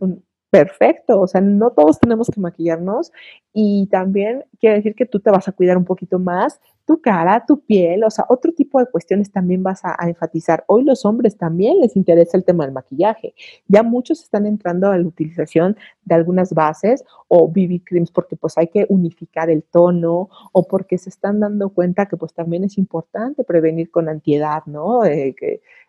perfecto, 0.51 1.19
o 1.21 1.27
sea, 1.27 1.41
no 1.41 1.71
todos 1.71 1.99
tenemos 1.99 2.29
que 2.29 2.41
maquillarnos 2.41 3.11
y 3.53 3.87
también 3.87 4.43
quiere 4.59 4.75
decir 4.77 4.95
que 4.95 5.05
tú 5.05 5.21
te 5.21 5.31
vas 5.31 5.47
a 5.47 5.53
cuidar 5.53 5.77
un 5.77 5.85
poquito 5.85 6.19
más 6.19 6.59
tu 6.85 6.99
cara, 6.99 7.45
tu 7.47 7.61
piel, 7.61 8.03
o 8.03 8.09
sea, 8.09 8.25
otro 8.27 8.51
tipo 8.51 8.79
de 8.79 8.85
cuestiones 8.85 9.31
también 9.31 9.63
vas 9.63 9.81
a, 9.83 9.95
enfatizar. 10.07 10.65
Hoy 10.67 10.83
los 10.83 11.05
hombres 11.05 11.37
también 11.37 11.79
les 11.79 11.95
interesa 11.95 12.35
el 12.37 12.43
tema 12.43 12.65
del 12.65 12.73
maquillaje. 12.73 13.33
Ya 13.67 13.81
muchos 13.81 14.21
están 14.21 14.45
entrando 14.45 14.89
a 14.89 14.97
la 14.97 15.07
utilización 15.07 15.77
de 16.03 16.15
algunas 16.15 16.53
bases 16.53 17.05
o 17.29 17.47
BB 17.47 17.83
creams 17.85 18.11
porque 18.11 18.35
pues 18.35 18.57
hay 18.57 18.67
que 18.67 18.85
unificar 18.89 19.49
el 19.49 19.63
tono 19.63 20.29
o 20.51 20.67
porque 20.67 20.97
se 20.97 21.09
están 21.09 21.39
dando 21.39 21.69
cuenta 21.69 22.07
que 22.07 22.17
pues 22.17 22.33
también 22.33 22.65
es 22.65 22.77
importante 22.77 23.45
prevenir 23.45 23.89
con 23.89 24.09
antiedad, 24.09 24.63
¿no? 24.65 25.05
Eh, 25.05 25.35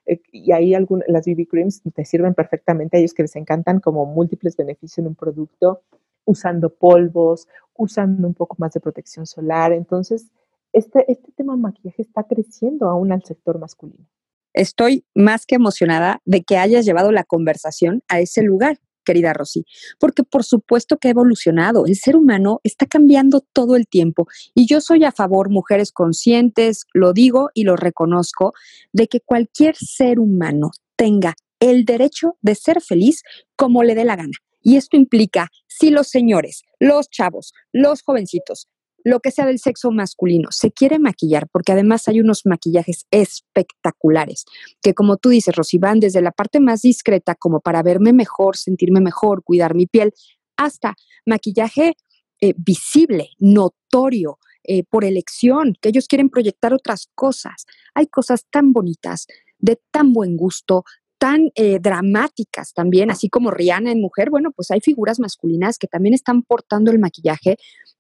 eh, 0.06 0.20
y 0.32 0.52
ahí 0.52 0.74
algunas, 0.74 1.08
las 1.08 1.26
BB 1.26 1.46
creams 1.48 1.82
te 1.94 2.04
sirven 2.04 2.34
perfectamente 2.34 2.96
a 2.96 3.00
ellos 3.00 3.14
que 3.14 3.22
les 3.22 3.36
encantan 3.36 3.80
como 3.80 4.06
múltiples 4.06 4.56
beneficios 4.56 4.98
en 4.98 5.06
un 5.08 5.14
producto 5.14 5.82
usando 6.24 6.72
polvos, 6.72 7.48
usando 7.76 8.26
un 8.26 8.34
poco 8.34 8.56
más 8.58 8.72
de 8.72 8.80
protección 8.80 9.26
solar. 9.26 9.72
Entonces, 9.72 10.30
este, 10.72 11.10
este 11.10 11.32
tema 11.32 11.56
maquillaje 11.56 12.02
está 12.02 12.24
creciendo 12.24 12.88
aún 12.88 13.12
al 13.12 13.22
sector 13.24 13.58
masculino. 13.58 14.06
Estoy 14.54 15.04
más 15.14 15.46
que 15.46 15.54
emocionada 15.54 16.20
de 16.24 16.42
que 16.42 16.58
hayas 16.58 16.84
llevado 16.84 17.10
la 17.10 17.24
conversación 17.24 18.02
a 18.08 18.20
ese 18.20 18.42
lugar, 18.42 18.78
querida 19.04 19.32
Rosy, 19.32 19.64
porque 19.98 20.22
por 20.22 20.44
supuesto 20.44 20.98
que 20.98 21.08
ha 21.08 21.12
evolucionado. 21.12 21.86
El 21.86 21.96
ser 21.96 22.16
humano 22.16 22.60
está 22.64 22.86
cambiando 22.86 23.40
todo 23.52 23.76
el 23.76 23.86
tiempo 23.86 24.26
y 24.54 24.66
yo 24.66 24.80
soy 24.80 25.04
a 25.04 25.12
favor, 25.12 25.50
mujeres 25.50 25.92
conscientes, 25.92 26.86
lo 26.92 27.12
digo 27.12 27.50
y 27.54 27.64
lo 27.64 27.76
reconozco, 27.76 28.54
de 28.92 29.08
que 29.08 29.20
cualquier 29.20 29.76
ser 29.76 30.18
humano 30.18 30.70
tenga 30.96 31.34
el 31.60 31.84
derecho 31.84 32.36
de 32.40 32.54
ser 32.54 32.80
feliz 32.80 33.22
como 33.56 33.82
le 33.82 33.94
dé 33.94 34.04
la 34.04 34.16
gana. 34.16 34.36
Y 34.62 34.76
esto 34.76 34.96
implica 34.96 35.48
si 35.66 35.90
los 35.90 36.08
señores, 36.08 36.62
los 36.78 37.08
chavos, 37.10 37.52
los 37.72 38.02
jovencitos, 38.02 38.68
lo 39.04 39.20
que 39.20 39.30
sea 39.30 39.46
del 39.46 39.58
sexo 39.58 39.90
masculino, 39.90 40.48
se 40.50 40.72
quiere 40.72 40.98
maquillar, 40.98 41.48
porque 41.50 41.72
además 41.72 42.08
hay 42.08 42.20
unos 42.20 42.42
maquillajes 42.44 43.06
espectaculares, 43.10 44.44
que 44.80 44.94
como 44.94 45.16
tú 45.16 45.30
dices, 45.30 45.54
Rosy, 45.54 45.78
van 45.78 46.00
desde 46.00 46.22
la 46.22 46.32
parte 46.32 46.60
más 46.60 46.82
discreta, 46.82 47.34
como 47.34 47.60
para 47.60 47.82
verme 47.82 48.12
mejor, 48.12 48.56
sentirme 48.56 49.00
mejor, 49.00 49.42
cuidar 49.42 49.74
mi 49.74 49.86
piel, 49.86 50.12
hasta 50.56 50.94
maquillaje 51.26 51.96
eh, 52.40 52.54
visible, 52.56 53.30
notorio, 53.38 54.38
eh, 54.64 54.84
por 54.84 55.04
elección, 55.04 55.74
que 55.80 55.88
ellos 55.88 56.06
quieren 56.06 56.28
proyectar 56.28 56.72
otras 56.72 57.08
cosas. 57.16 57.66
Hay 57.94 58.06
cosas 58.06 58.46
tan 58.48 58.72
bonitas, 58.72 59.26
de 59.58 59.80
tan 59.90 60.12
buen 60.12 60.36
gusto, 60.36 60.84
tan 61.22 61.52
eh, 61.54 61.78
dramáticas 61.80 62.72
también, 62.74 63.08
así 63.08 63.28
como 63.28 63.52
Rihanna 63.52 63.92
en 63.92 64.00
mujer, 64.00 64.28
bueno, 64.28 64.50
pues 64.50 64.72
hay 64.72 64.80
figuras 64.80 65.20
masculinas 65.20 65.78
que 65.78 65.86
también 65.86 66.14
están 66.14 66.42
portando 66.42 66.90
el 66.90 66.98
maquillaje 66.98 67.58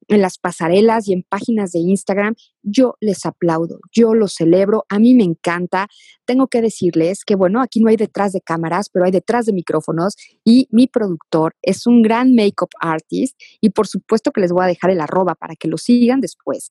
en 0.08 0.20
las 0.20 0.38
pasarelas 0.38 1.06
y 1.06 1.12
en 1.12 1.22
páginas 1.22 1.70
de 1.70 1.78
Instagram. 1.78 2.34
Yo 2.64 2.96
les 2.98 3.24
aplaudo, 3.24 3.78
yo 3.92 4.14
lo 4.14 4.26
celebro, 4.26 4.86
a 4.88 4.98
mí 4.98 5.14
me 5.14 5.22
encanta. 5.22 5.86
Tengo 6.24 6.48
que 6.48 6.60
decirles 6.62 7.24
que, 7.24 7.36
bueno, 7.36 7.62
aquí 7.62 7.78
no 7.78 7.90
hay 7.90 7.96
detrás 7.96 8.32
de 8.32 8.40
cámaras, 8.40 8.88
pero 8.92 9.04
hay 9.04 9.12
detrás 9.12 9.46
de 9.46 9.52
micrófonos 9.52 10.16
y 10.44 10.66
mi 10.72 10.88
productor 10.88 11.54
es 11.62 11.86
un 11.86 12.02
gran 12.02 12.34
make-up 12.34 12.70
artist 12.80 13.40
y 13.60 13.70
por 13.70 13.86
supuesto 13.86 14.32
que 14.32 14.40
les 14.40 14.50
voy 14.50 14.64
a 14.64 14.66
dejar 14.66 14.90
el 14.90 15.00
arroba 15.00 15.36
para 15.36 15.54
que 15.54 15.68
lo 15.68 15.78
sigan 15.78 16.20
después, 16.20 16.70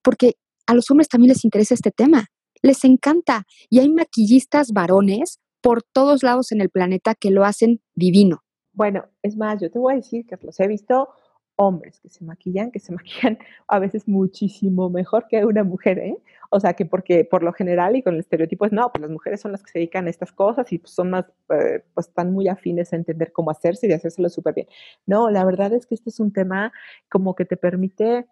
porque 0.00 0.36
a 0.66 0.72
los 0.72 0.90
hombres 0.90 1.10
también 1.10 1.28
les 1.28 1.44
interesa 1.44 1.74
este 1.74 1.90
tema 1.90 2.24
les 2.62 2.84
encanta. 2.84 3.46
Y 3.68 3.78
hay 3.78 3.88
maquillistas 3.88 4.72
varones 4.72 5.38
por 5.60 5.82
todos 5.82 6.22
lados 6.22 6.52
en 6.52 6.60
el 6.60 6.70
planeta 6.70 7.14
que 7.14 7.30
lo 7.30 7.44
hacen 7.44 7.80
divino. 7.94 8.42
Bueno, 8.72 9.04
es 9.22 9.36
más, 9.36 9.60
yo 9.60 9.70
te 9.70 9.78
voy 9.78 9.94
a 9.94 9.96
decir 9.96 10.26
que 10.26 10.36
los 10.42 10.58
he 10.60 10.68
visto 10.68 11.10
hombres 11.56 12.00
que 12.00 12.08
se 12.08 12.24
maquillan, 12.24 12.70
que 12.70 12.80
se 12.80 12.92
maquillan 12.94 13.38
a 13.68 13.78
veces 13.78 14.08
muchísimo 14.08 14.88
mejor 14.90 15.26
que 15.28 15.44
una 15.44 15.64
mujer, 15.64 15.98
¿eh? 15.98 16.16
O 16.52 16.58
sea, 16.58 16.72
que 16.74 16.84
porque 16.84 17.24
por 17.24 17.44
lo 17.44 17.52
general 17.52 17.94
y 17.94 18.02
con 18.02 18.14
el 18.14 18.20
estereotipo 18.20 18.64
es, 18.64 18.72
no, 18.72 18.90
pues 18.90 19.02
las 19.02 19.10
mujeres 19.10 19.40
son 19.40 19.52
las 19.52 19.62
que 19.62 19.70
se 19.70 19.78
dedican 19.78 20.06
a 20.06 20.10
estas 20.10 20.32
cosas 20.32 20.72
y 20.72 20.78
pues 20.78 20.92
son 20.92 21.10
más, 21.10 21.26
eh, 21.50 21.84
pues 21.94 22.08
están 22.08 22.32
muy 22.32 22.48
afines 22.48 22.92
a 22.92 22.96
entender 22.96 23.32
cómo 23.32 23.50
hacerse 23.52 23.86
y 23.86 23.92
hacérselo 23.92 24.28
súper 24.28 24.54
bien. 24.54 24.66
No, 25.06 25.30
la 25.30 25.44
verdad 25.44 25.72
es 25.72 25.86
que 25.86 25.94
este 25.94 26.10
es 26.10 26.18
un 26.18 26.32
tema 26.32 26.72
como 27.08 27.36
que 27.36 27.44
te 27.44 27.56
permite 27.56 28.26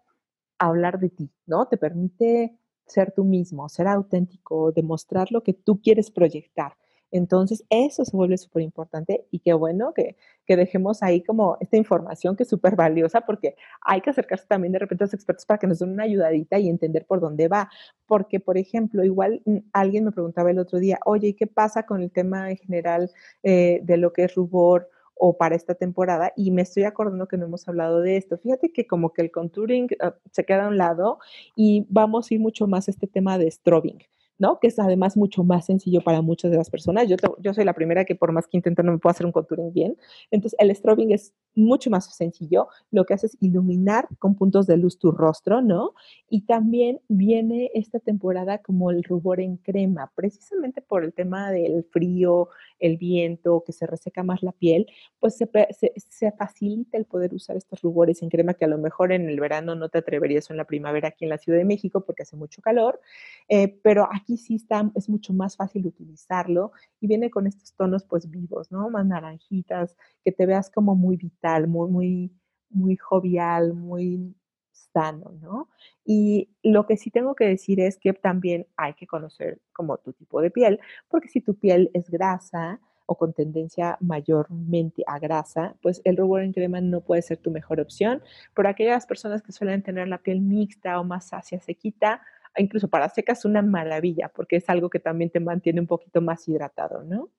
hablar 0.57 0.99
de 0.99 1.09
ti, 1.09 1.31
¿no? 1.45 1.67
Te 1.67 1.77
permite 1.77 2.57
ser 2.85 3.13
tú 3.13 3.23
mismo, 3.23 3.69
ser 3.69 3.87
auténtico, 3.87 4.71
demostrar 4.73 5.31
lo 5.31 5.43
que 5.43 5.53
tú 5.53 5.79
quieres 5.81 6.11
proyectar. 6.11 6.73
Entonces, 7.11 7.63
eso 7.69 8.05
se 8.05 8.15
vuelve 8.15 8.37
súper 8.37 8.63
importante 8.63 9.25
y 9.31 9.39
qué 9.39 9.53
bueno 9.53 9.93
que, 9.93 10.15
dejemos 10.47 11.03
ahí 11.03 11.21
como 11.21 11.57
esta 11.59 11.77
información 11.77 12.35
que 12.35 12.41
es 12.41 12.49
súper 12.49 12.75
valiosa 12.75 13.21
porque 13.21 13.55
hay 13.81 14.01
que 14.01 14.09
acercarse 14.09 14.47
también 14.47 14.71
de 14.71 14.79
repente 14.79 15.03
a 15.03 15.05
los 15.05 15.13
expertos 15.13 15.45
para 15.45 15.59
que 15.59 15.67
nos 15.67 15.77
den 15.77 15.91
una 15.91 16.05
ayudadita 16.05 16.57
y 16.57 16.69
entender 16.69 17.05
por 17.05 17.19
dónde 17.19 17.47
va. 17.47 17.69
Porque, 18.07 18.39
por 18.39 18.57
ejemplo, 18.57 19.03
igual 19.03 19.43
mm, 19.45 19.57
alguien 19.73 20.05
me 20.05 20.11
preguntaba 20.11 20.49
el 20.49 20.57
otro 20.57 20.79
día, 20.79 20.99
oye, 21.05 21.29
¿y 21.29 21.33
qué 21.35 21.45
pasa 21.45 21.83
con 21.83 22.01
el 22.01 22.09
tema 22.09 22.49
en 22.49 22.57
general 22.57 23.11
eh, 23.43 23.81
de 23.83 23.97
lo 23.97 24.11
que 24.11 24.23
es 24.23 24.33
rubor? 24.33 24.89
o 25.21 25.37
para 25.37 25.55
esta 25.55 25.75
temporada 25.75 26.31
y 26.37 26.49
me 26.49 26.61
estoy 26.61 26.83
acordando 26.85 27.27
que 27.27 27.35
no 27.37 27.45
hemos 27.45 27.67
hablado 27.67 27.99
de 27.99 28.15
esto. 28.15 28.37
Fíjate 28.37 28.71
que 28.71 28.87
como 28.87 29.11
que 29.11 29.21
el 29.21 29.31
contouring 29.31 29.89
ah, 29.99 30.15
se 30.31 30.45
queda 30.45 30.65
a 30.65 30.69
un 30.69 30.77
lado 30.77 31.19
y 31.55 31.85
vamos 31.89 32.31
a 32.31 32.33
ir 32.33 32.39
mucho 32.39 32.67
más 32.67 32.87
a 32.87 32.91
este 32.91 33.05
tema 33.05 33.37
de 33.37 33.51
strobing. 33.51 33.99
¿No? 34.39 34.59
Que 34.59 34.67
es 34.67 34.79
además 34.79 35.15
mucho 35.15 35.43
más 35.43 35.65
sencillo 35.65 36.01
para 36.01 36.21
muchas 36.21 36.49
de 36.49 36.57
las 36.57 36.69
personas. 36.69 37.07
Yo, 37.07 37.17
yo 37.39 37.53
soy 37.53 37.65
la 37.65 37.73
primera 37.73 38.05
que 38.05 38.15
por 38.15 38.31
más 38.31 38.47
que 38.47 38.57
intento 38.57 38.81
no 38.81 38.93
me 38.93 38.97
puedo 38.97 39.11
hacer 39.11 39.25
un 39.25 39.31
contouring 39.31 39.73
bien. 39.73 39.97
Entonces, 40.31 40.57
el 40.59 40.75
strobing 40.75 41.11
es 41.11 41.33
mucho 41.55 41.89
más 41.89 42.15
sencillo. 42.15 42.69
Lo 42.89 43.05
que 43.05 43.13
hace 43.13 43.27
es 43.27 43.37
iluminar 43.41 44.07
con 44.17 44.35
puntos 44.35 44.65
de 44.65 44.77
luz 44.77 44.97
tu 44.97 45.11
rostro, 45.11 45.61
¿no? 45.61 45.93
Y 46.29 46.41
también 46.41 47.01
viene 47.09 47.69
esta 47.73 47.99
temporada 47.99 48.59
como 48.59 48.91
el 48.91 49.03
rubor 49.03 49.41
en 49.41 49.57
crema, 49.57 50.11
precisamente 50.15 50.81
por 50.81 51.03
el 51.03 51.13
tema 51.13 51.51
del 51.51 51.83
frío, 51.83 52.49
el 52.79 52.97
viento, 52.97 53.63
que 53.65 53.73
se 53.73 53.85
reseca 53.85 54.23
más 54.23 54.41
la 54.41 54.53
piel, 54.53 54.87
pues 55.19 55.35
se, 55.37 55.49
se, 56.09 56.31
facilita 56.31 56.97
el 56.97 57.05
poder 57.05 57.33
usar 57.33 57.57
estos 57.57 57.81
rubores 57.81 58.21
en 58.21 58.29
crema 58.29 58.53
que 58.53 58.65
a 58.65 58.69
lo 58.69 58.77
mejor 58.77 59.11
en 59.11 59.27
el 59.27 59.39
verano 59.39 59.75
no 59.75 59.89
te 59.89 59.97
atreverías 59.97 60.49
o 60.49 60.53
en 60.53 60.57
la 60.57 60.65
primavera 60.65 61.09
aquí 61.09 61.25
en 61.25 61.29
la 61.29 61.37
Ciudad 61.37 61.57
de 61.57 61.65
México 61.65 62.05
porque 62.05 62.23
hace 62.23 62.37
mucho 62.37 62.61
calor, 62.61 63.01
eh, 63.49 63.79
pero 63.83 64.07
aquí 64.11 64.28
sí 64.37 64.55
está, 64.55 64.91
es 64.95 65.09
mucho 65.09 65.33
más 65.33 65.55
fácil 65.55 65.87
utilizarlo 65.87 66.71
y 66.99 67.07
viene 67.07 67.29
con 67.29 67.47
estos 67.47 67.73
tonos 67.73 68.03
pues 68.05 68.29
vivos, 68.29 68.71
¿no? 68.71 68.89
Más 68.89 69.05
naranjitas, 69.05 69.95
que 70.23 70.31
te 70.31 70.45
veas 70.45 70.69
como 70.69 70.95
muy 70.95 71.17
vital, 71.17 71.67
muy, 71.67 71.89
muy, 71.89 72.31
muy 72.69 72.95
jovial, 72.97 73.73
muy 73.73 74.35
sano, 74.71 75.31
¿no? 75.41 75.69
Y 76.05 76.49
lo 76.63 76.85
que 76.85 76.97
sí 76.97 77.11
tengo 77.11 77.35
que 77.35 77.45
decir 77.45 77.79
es 77.79 77.97
que 77.97 78.13
también 78.13 78.67
hay 78.77 78.93
que 78.93 79.07
conocer 79.07 79.61
como 79.73 79.97
tu 79.97 80.13
tipo 80.13 80.41
de 80.41 80.51
piel, 80.51 80.79
porque 81.09 81.27
si 81.29 81.41
tu 81.41 81.55
piel 81.55 81.91
es 81.93 82.09
grasa 82.09 82.79
o 83.05 83.17
con 83.17 83.33
tendencia 83.33 83.97
mayormente 84.01 85.03
a 85.07 85.17
grasa, 85.17 85.75
pues 85.81 85.99
el 86.03 86.15
rubor 86.15 86.43
en 86.43 86.53
crema 86.53 86.79
no 86.79 87.01
puede 87.01 87.23
ser 87.23 87.37
tu 87.37 87.49
mejor 87.49 87.79
opción. 87.79 88.21
Pero 88.53 88.69
aquellas 88.69 89.07
personas 89.07 89.41
que 89.41 89.51
suelen 89.51 89.81
tener 89.81 90.07
la 90.07 90.19
piel 90.19 90.41
mixta 90.41 90.99
o 90.99 91.03
más 91.03 91.33
ácida, 91.33 91.59
sequita, 91.59 92.21
incluso 92.57 92.89
para 92.89 93.09
secas, 93.09 93.39
es 93.39 93.45
una 93.45 93.61
maravilla, 93.61 94.31
porque 94.33 94.57
es 94.57 94.69
algo 94.69 94.89
que 94.89 94.99
también 94.99 95.29
te 95.29 95.39
mantiene 95.39 95.81
un 95.81 95.87
poquito 95.87 96.21
más 96.21 96.47
hidratado, 96.47 97.03
¿no? 97.03 97.29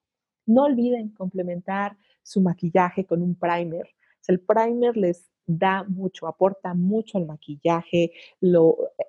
No 0.47 0.65
olviden 0.65 1.11
complementar 1.11 1.97
su 2.23 2.41
maquillaje 2.41 3.05
con 3.05 3.23
un 3.23 3.35
primer. 3.35 3.89
el 4.29 4.41
primer 4.41 4.97
les 4.97 5.31
da 5.47 5.85
mucho, 5.85 6.27
aporta 6.27 6.75
mucho 6.75 7.19
al 7.19 7.27
maquillaje, 7.27 8.13
lo 8.41 8.77
eh, 8.99 9.05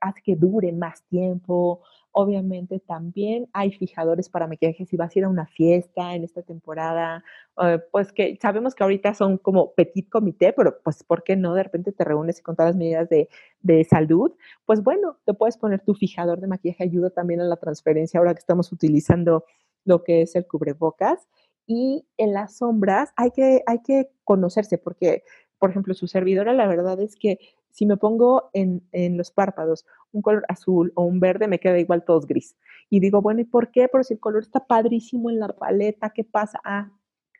hace 0.00 0.22
que 0.22 0.36
dure 0.36 0.72
más 0.72 1.02
tiempo. 1.04 1.82
Obviamente 2.12 2.80
también 2.80 3.48
hay 3.52 3.70
fijadores 3.72 4.28
para 4.28 4.46
maquillaje 4.46 4.84
si 4.84 4.96
vas 4.96 5.14
a 5.14 5.18
ir 5.18 5.24
a 5.24 5.28
una 5.28 5.46
fiesta 5.46 6.14
en 6.14 6.24
esta 6.24 6.42
temporada, 6.42 7.24
eh, 7.62 7.78
pues 7.92 8.12
que 8.12 8.36
sabemos 8.42 8.74
que 8.74 8.82
ahorita 8.82 9.14
son 9.14 9.38
como 9.38 9.72
petit 9.74 10.08
comité, 10.08 10.52
pero 10.52 10.80
pues 10.82 11.04
¿por 11.04 11.22
qué 11.22 11.36
no? 11.36 11.54
De 11.54 11.62
repente 11.62 11.92
te 11.92 12.04
reúnes 12.04 12.42
con 12.42 12.56
todas 12.56 12.70
las 12.70 12.76
medidas 12.76 13.08
de, 13.08 13.28
de 13.60 13.84
salud. 13.84 14.32
Pues 14.66 14.82
bueno, 14.82 15.18
te 15.24 15.34
puedes 15.34 15.56
poner 15.56 15.80
tu 15.80 15.94
fijador 15.94 16.40
de 16.40 16.48
maquillaje, 16.48 16.84
ayuda 16.84 17.10
también 17.10 17.40
a 17.40 17.44
la 17.44 17.56
transferencia 17.56 18.18
ahora 18.18 18.34
que 18.34 18.40
estamos 18.40 18.72
utilizando 18.72 19.44
lo 19.84 20.02
que 20.02 20.22
es 20.22 20.34
el 20.34 20.46
cubrebocas. 20.46 21.28
Y 21.66 22.06
en 22.16 22.32
las 22.32 22.56
sombras 22.56 23.12
hay 23.16 23.30
que, 23.30 23.62
hay 23.66 23.80
que 23.82 24.10
conocerse 24.24 24.78
porque 24.78 25.22
por 25.60 25.70
ejemplo, 25.70 25.94
su 25.94 26.08
servidora, 26.08 26.54
la 26.54 26.66
verdad 26.66 27.00
es 27.00 27.14
que 27.16 27.38
si 27.70 27.86
me 27.86 27.96
pongo 27.96 28.50
en, 28.52 28.82
los 29.16 29.30
párpados 29.30 29.86
un 30.12 30.22
color 30.22 30.44
azul 30.48 30.92
o 30.96 31.04
un 31.04 31.20
verde, 31.20 31.46
me 31.46 31.60
queda 31.60 31.78
igual 31.78 32.04
todos 32.04 32.26
gris. 32.26 32.56
Y 32.88 33.00
digo, 33.00 33.22
bueno, 33.22 33.40
¿y 33.40 33.44
por 33.44 33.70
qué? 33.70 33.88
Pero 33.88 34.02
si 34.02 34.14
el 34.14 34.20
color 34.20 34.42
está 34.42 34.66
padrísimo 34.66 35.30
en 35.30 35.38
la 35.38 35.48
paleta, 35.48 36.10
¿qué 36.10 36.24
pasa? 36.24 36.60
Ah, 36.64 36.90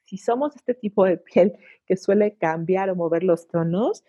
si 0.04 0.16
somos 0.16 0.54
este 0.56 0.74
tipo 0.74 1.04
de 1.04 1.18
piel 1.18 1.56
que 1.86 1.96
suele 1.96 2.36
cambiar 2.36 2.90
o 2.90 2.96
mover 2.96 3.24
los 3.24 3.48
tonos, 3.48 4.04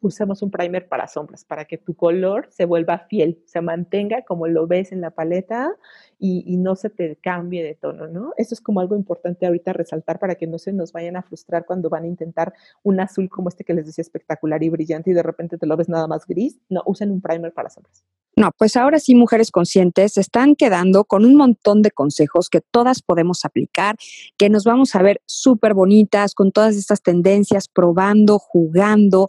usemos 0.00 0.42
un 0.42 0.50
primer 0.50 0.88
para 0.88 1.08
sombras, 1.08 1.44
para 1.44 1.64
que 1.64 1.78
tu 1.78 1.94
color 1.94 2.48
se 2.50 2.64
vuelva 2.64 2.98
fiel, 3.08 3.42
se 3.46 3.60
mantenga 3.60 4.22
como 4.22 4.46
lo 4.46 4.66
ves 4.66 4.92
en 4.92 5.00
la 5.00 5.10
paleta 5.10 5.74
y, 6.18 6.56
no 6.58 6.74
se 6.74 6.90
te 6.90 7.16
cambie 7.16 7.62
de 7.62 7.74
tono, 7.74 8.08
¿no? 8.08 8.32
Eso 8.36 8.52
es 8.54 8.60
como 8.60 8.80
algo 8.80 8.96
importante 8.96 9.46
ahorita 9.46 9.72
resaltar 9.72 10.18
para 10.18 10.34
que 10.34 10.48
no 10.48 10.58
se 10.58 10.72
nos 10.72 10.92
vayan 10.92 11.16
a 11.16 11.22
frustrar 11.22 11.64
cuando 11.66 11.88
van 11.88 12.02
a 12.02 12.08
intentar 12.08 12.52
un 12.82 12.98
azul 12.98 13.28
como 13.28 13.48
este 13.48 13.62
que 13.62 13.74
les 13.74 13.86
decía 13.86 14.02
espectacular 14.02 14.62
y 14.62 14.68
brillante 14.68 15.10
y 15.10 15.14
de 15.14 15.22
repente 15.22 15.58
te 15.58 15.66
lo 15.66 15.76
ves 15.76 15.88
nada 15.88 16.08
más 16.08 16.26
gris. 16.26 16.58
No, 16.68 16.82
usen 16.86 17.12
un 17.12 17.20
primer 17.20 17.52
para 17.52 17.70
sombras. 17.70 18.04
No, 18.38 18.52
pues 18.56 18.76
ahora 18.76 19.00
sí, 19.00 19.16
mujeres 19.16 19.50
conscientes 19.50 20.16
están 20.16 20.54
quedando 20.54 21.04
con 21.04 21.24
un 21.24 21.34
montón 21.34 21.82
de 21.82 21.90
consejos 21.90 22.48
que 22.48 22.60
todas 22.60 23.02
podemos 23.02 23.44
aplicar, 23.44 23.96
que 24.36 24.48
nos 24.48 24.62
vamos 24.62 24.94
a 24.94 25.02
ver 25.02 25.20
súper 25.26 25.74
bonitas 25.74 26.34
con 26.34 26.52
todas 26.52 26.76
estas 26.76 27.02
tendencias, 27.02 27.66
probando, 27.68 28.38
jugando. 28.38 29.28